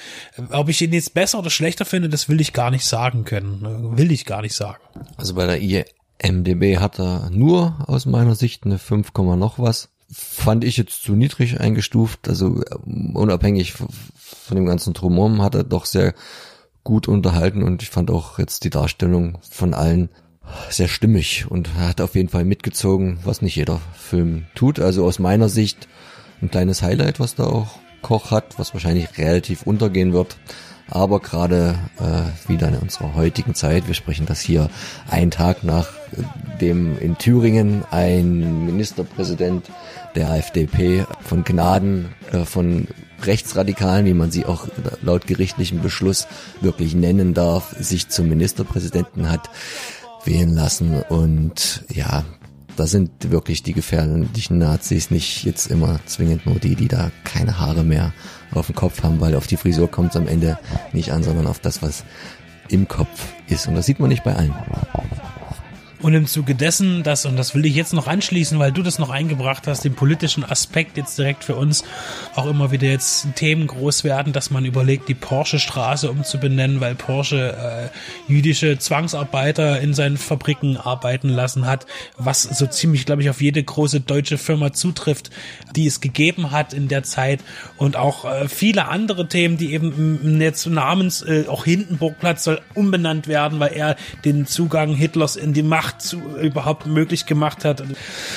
Ob 0.50 0.68
ich 0.68 0.82
ihn 0.82 0.92
jetzt 0.92 1.14
besser 1.14 1.38
oder 1.38 1.50
schlechter 1.50 1.84
finde, 1.84 2.08
das 2.08 2.28
will 2.28 2.40
ich 2.40 2.52
gar 2.52 2.70
nicht 2.70 2.84
sagen 2.84 3.24
können. 3.24 3.96
Will 3.96 4.12
ich 4.12 4.24
gar 4.26 4.42
nicht 4.42 4.54
sagen. 4.54 4.82
Also 5.16 5.34
bei 5.34 5.46
der 5.46 5.86
IMDB 6.22 6.78
hat 6.78 6.98
er 6.98 7.30
nur 7.30 7.84
aus 7.86 8.06
meiner 8.06 8.34
Sicht 8.34 8.64
eine 8.64 8.78
5, 8.78 9.12
noch 9.14 9.58
was. 9.58 9.88
Fand 10.12 10.64
ich 10.64 10.76
jetzt 10.76 11.02
zu 11.02 11.14
niedrig 11.14 11.60
eingestuft. 11.60 12.28
Also 12.28 12.62
unabhängig 13.14 13.74
von 13.74 14.56
dem 14.56 14.66
ganzen 14.66 14.92
Drumherum 14.92 15.42
hat 15.42 15.54
er 15.54 15.64
doch 15.64 15.86
sehr 15.86 16.14
gut 16.82 17.08
unterhalten 17.08 17.62
und 17.62 17.82
ich 17.82 17.90
fand 17.90 18.10
auch 18.10 18.38
jetzt 18.38 18.64
die 18.64 18.70
Darstellung 18.70 19.38
von 19.48 19.74
allen 19.74 20.08
sehr 20.70 20.88
stimmig 20.88 21.46
und 21.48 21.74
hat 21.74 22.00
auf 22.00 22.14
jeden 22.14 22.28
Fall 22.28 22.44
mitgezogen, 22.44 23.18
was 23.24 23.42
nicht 23.42 23.56
jeder 23.56 23.80
Film 23.94 24.46
tut. 24.54 24.80
Also 24.80 25.04
aus 25.04 25.18
meiner 25.18 25.48
Sicht 25.48 25.88
ein 26.42 26.50
kleines 26.50 26.82
Highlight, 26.82 27.20
was 27.20 27.34
da 27.34 27.44
auch 27.44 27.78
Koch 28.02 28.30
hat, 28.30 28.58
was 28.58 28.74
wahrscheinlich 28.74 29.18
relativ 29.18 29.62
untergehen 29.62 30.12
wird. 30.12 30.36
Aber 30.88 31.20
gerade 31.20 31.78
äh, 32.00 32.50
wieder 32.50 32.68
in 32.68 32.76
unserer 32.76 33.14
heutigen 33.14 33.54
Zeit, 33.54 33.86
wir 33.86 33.94
sprechen 33.94 34.26
das 34.26 34.40
hier 34.40 34.68
einen 35.08 35.30
Tag 35.30 35.62
nach 35.62 35.88
dem 36.60 36.98
in 36.98 37.16
Thüringen 37.16 37.84
ein 37.92 38.66
Ministerpräsident 38.66 39.70
der 40.16 40.30
AfDP 40.30 41.06
von 41.20 41.44
Gnaden 41.44 42.08
äh, 42.32 42.44
von 42.44 42.88
Rechtsradikalen, 43.22 44.06
wie 44.06 44.14
man 44.14 44.30
sie 44.30 44.46
auch 44.46 44.66
laut 45.02 45.26
gerichtlichem 45.26 45.80
Beschluss 45.80 46.26
wirklich 46.60 46.94
nennen 46.94 47.34
darf, 47.34 47.76
sich 47.78 48.08
zum 48.08 48.28
Ministerpräsidenten 48.28 49.30
hat 49.30 49.48
wählen 50.24 50.54
lassen. 50.54 51.02
Und 51.08 51.84
ja, 51.88 52.24
da 52.80 52.86
sind 52.86 53.30
wirklich 53.30 53.62
die 53.62 53.74
gefährlichen 53.74 54.56
Nazis 54.56 55.10
nicht 55.10 55.44
jetzt 55.44 55.66
immer 55.66 56.00
zwingend 56.06 56.46
nur 56.46 56.58
die, 56.58 56.76
die 56.76 56.88
da 56.88 57.10
keine 57.24 57.58
Haare 57.58 57.84
mehr 57.84 58.14
auf 58.52 58.68
dem 58.68 58.74
Kopf 58.74 59.02
haben, 59.02 59.20
weil 59.20 59.34
auf 59.34 59.46
die 59.46 59.58
Frisur 59.58 59.90
kommt 59.90 60.10
es 60.10 60.16
am 60.16 60.26
Ende 60.26 60.58
nicht 60.94 61.12
an, 61.12 61.22
sondern 61.22 61.46
auf 61.46 61.58
das, 61.58 61.82
was 61.82 62.04
im 62.70 62.88
Kopf 62.88 63.34
ist. 63.48 63.68
Und 63.68 63.74
das 63.74 63.84
sieht 63.84 64.00
man 64.00 64.08
nicht 64.08 64.24
bei 64.24 64.34
allen. 64.34 64.54
Und 66.02 66.14
im 66.14 66.26
Zuge 66.26 66.54
dessen, 66.54 67.02
das, 67.02 67.26
und 67.26 67.36
das 67.36 67.54
will 67.54 67.66
ich 67.66 67.74
jetzt 67.74 67.92
noch 67.92 68.06
anschließen, 68.06 68.58
weil 68.58 68.72
du 68.72 68.82
das 68.82 68.98
noch 68.98 69.10
eingebracht 69.10 69.66
hast, 69.66 69.84
den 69.84 69.94
politischen 69.94 70.44
Aspekt 70.44 70.96
jetzt 70.96 71.18
direkt 71.18 71.44
für 71.44 71.56
uns 71.56 71.84
auch 72.34 72.46
immer 72.46 72.70
wieder 72.70 72.88
jetzt 72.88 73.26
Themen 73.34 73.66
groß 73.66 74.04
werden, 74.04 74.32
dass 74.32 74.50
man 74.50 74.64
überlegt, 74.64 75.08
die 75.08 75.14
Porsche-Straße 75.14 76.10
umzubenennen, 76.10 76.80
weil 76.80 76.94
Porsche 76.94 77.90
äh, 78.28 78.32
jüdische 78.32 78.78
Zwangsarbeiter 78.78 79.80
in 79.80 79.92
seinen 79.92 80.16
Fabriken 80.16 80.78
arbeiten 80.78 81.28
lassen 81.28 81.66
hat, 81.66 81.86
was 82.16 82.44
so 82.44 82.66
ziemlich, 82.66 83.04
glaube 83.04 83.20
ich, 83.20 83.28
auf 83.28 83.42
jede 83.42 83.62
große 83.62 84.00
deutsche 84.00 84.38
Firma 84.38 84.72
zutrifft, 84.72 85.30
die 85.76 85.86
es 85.86 86.00
gegeben 86.00 86.50
hat 86.50 86.72
in 86.72 86.88
der 86.88 87.02
Zeit. 87.02 87.40
Und 87.76 87.96
auch 87.96 88.24
äh, 88.24 88.48
viele 88.48 88.88
andere 88.88 89.28
Themen, 89.28 89.58
die 89.58 89.74
eben 89.74 90.40
jetzt 90.40 90.66
namens 90.66 91.20
äh, 91.20 91.44
auch 91.46 91.64
Hindenburgplatz 91.64 92.44
soll 92.44 92.60
umbenannt 92.72 93.28
werden, 93.28 93.60
weil 93.60 93.74
er 93.74 93.96
den 94.24 94.46
Zugang 94.46 94.94
Hitlers 94.94 95.36
in 95.36 95.52
die 95.52 95.62
Macht 95.62 95.89
Macht 95.90 96.02
zu, 96.02 96.20
überhaupt 96.40 96.86
möglich 96.86 97.26
gemacht 97.26 97.64
hat. 97.64 97.82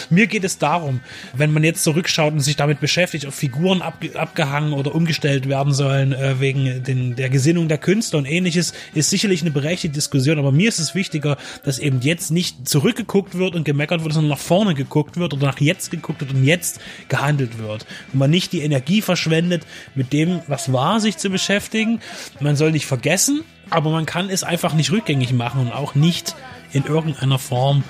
Mir 0.10 0.25
geht 0.25 0.43
es 0.43 0.57
darum, 0.57 1.01
wenn 1.33 1.53
man 1.53 1.63
jetzt 1.63 1.83
zurückschaut 1.83 2.33
und 2.33 2.39
sich 2.39 2.55
damit 2.55 2.79
beschäftigt, 2.79 3.27
ob 3.27 3.33
Figuren 3.33 3.83
abge, 3.83 4.19
abgehangen 4.19 4.74
oder 4.74 4.95
umgestellt 4.95 5.48
werden 5.48 5.72
sollen 5.72 6.13
äh, 6.13 6.39
wegen 6.39 6.83
den, 6.83 7.15
der 7.15 7.29
Gesinnung 7.29 7.67
der 7.67 7.77
Künstler 7.77 8.17
und 8.17 8.25
ähnliches, 8.25 8.74
ist 8.95 9.12
sicherlich 9.12 9.41
eine 9.41 9.51
berechtigte 9.51 9.93
Diskussion. 9.93 10.39
Aber 10.39 10.51
mir 10.51 10.67
ist 10.67 10.79
es 10.79 10.95
wichtiger, 10.95 11.38
dass 11.63 11.77
eben 11.77 12.01
jetzt 12.01 12.31
nicht 12.31 12.67
zurückgeguckt 12.67 13.38
wird 13.38 13.53
und 13.53 13.65
gemeckert 13.65 14.03
wird, 14.03 14.13
sondern 14.13 14.31
nach 14.31 14.39
vorne 14.39 14.74
geguckt 14.74 15.17
wird 15.17 15.33
oder 15.33 15.45
nach 15.45 15.60
jetzt 15.60 15.91
geguckt 15.91 16.22
wird 16.22 16.33
und 16.33 16.43
jetzt 16.43 16.81
gehandelt 17.07 17.60
wird. 17.60 17.86
Und 18.13 18.19
man 18.19 18.31
nicht 18.31 18.51
die 18.51 18.62
Energie 18.62 19.03
verschwendet, 19.03 19.62
mit 19.93 20.12
dem, 20.12 20.39
was 20.48 20.74
war, 20.74 21.00
sich 21.00 21.17
zu 21.17 21.29
beschäftigen. 21.29 22.00
Man 22.39 22.55
soll 22.55 22.72
nicht 22.72 22.88
vergessen, 22.88 23.43
aber 23.69 23.91
man 23.91 24.07
kann 24.07 24.31
es 24.31 24.43
einfach 24.43 24.74
nicht 24.74 24.91
rückgängig 24.91 25.33
machen 25.33 25.62
und 25.62 25.72
auch 25.72 25.93
nicht 25.93 26.36
in 26.74 26.86
irgendeiner 26.86 27.39
Form 27.39 27.84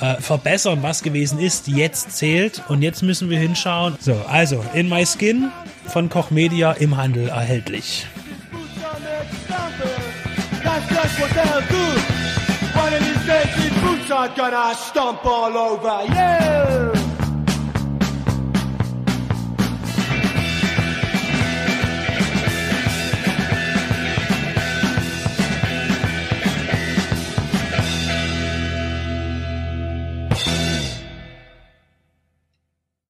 äh, 0.00 0.20
verbessern, 0.20 0.82
was 0.82 1.02
gewesen 1.02 1.38
ist, 1.38 1.68
jetzt 1.68 2.12
zählt. 2.12 2.62
Und 2.68 2.82
jetzt 2.82 3.02
müssen 3.02 3.30
wir 3.30 3.38
hinschauen. 3.38 3.96
So, 4.00 4.14
also 4.28 4.64
In 4.74 4.88
My 4.88 5.04
Skin 5.04 5.50
von 5.86 6.08
Koch 6.08 6.30
Media 6.30 6.72
im 6.72 6.96
Handel 6.96 7.28
erhältlich. 7.28 8.06
One 12.74 12.94
of 12.94 13.00
these 13.00 13.26
days, 13.26 13.46
these 13.56 13.80
boots 13.80 14.10
are 14.10 14.28
gonna 14.36 14.72
stomp 14.74 15.24
all 15.24 15.56
over, 15.56 16.04
yeah! 16.06 16.97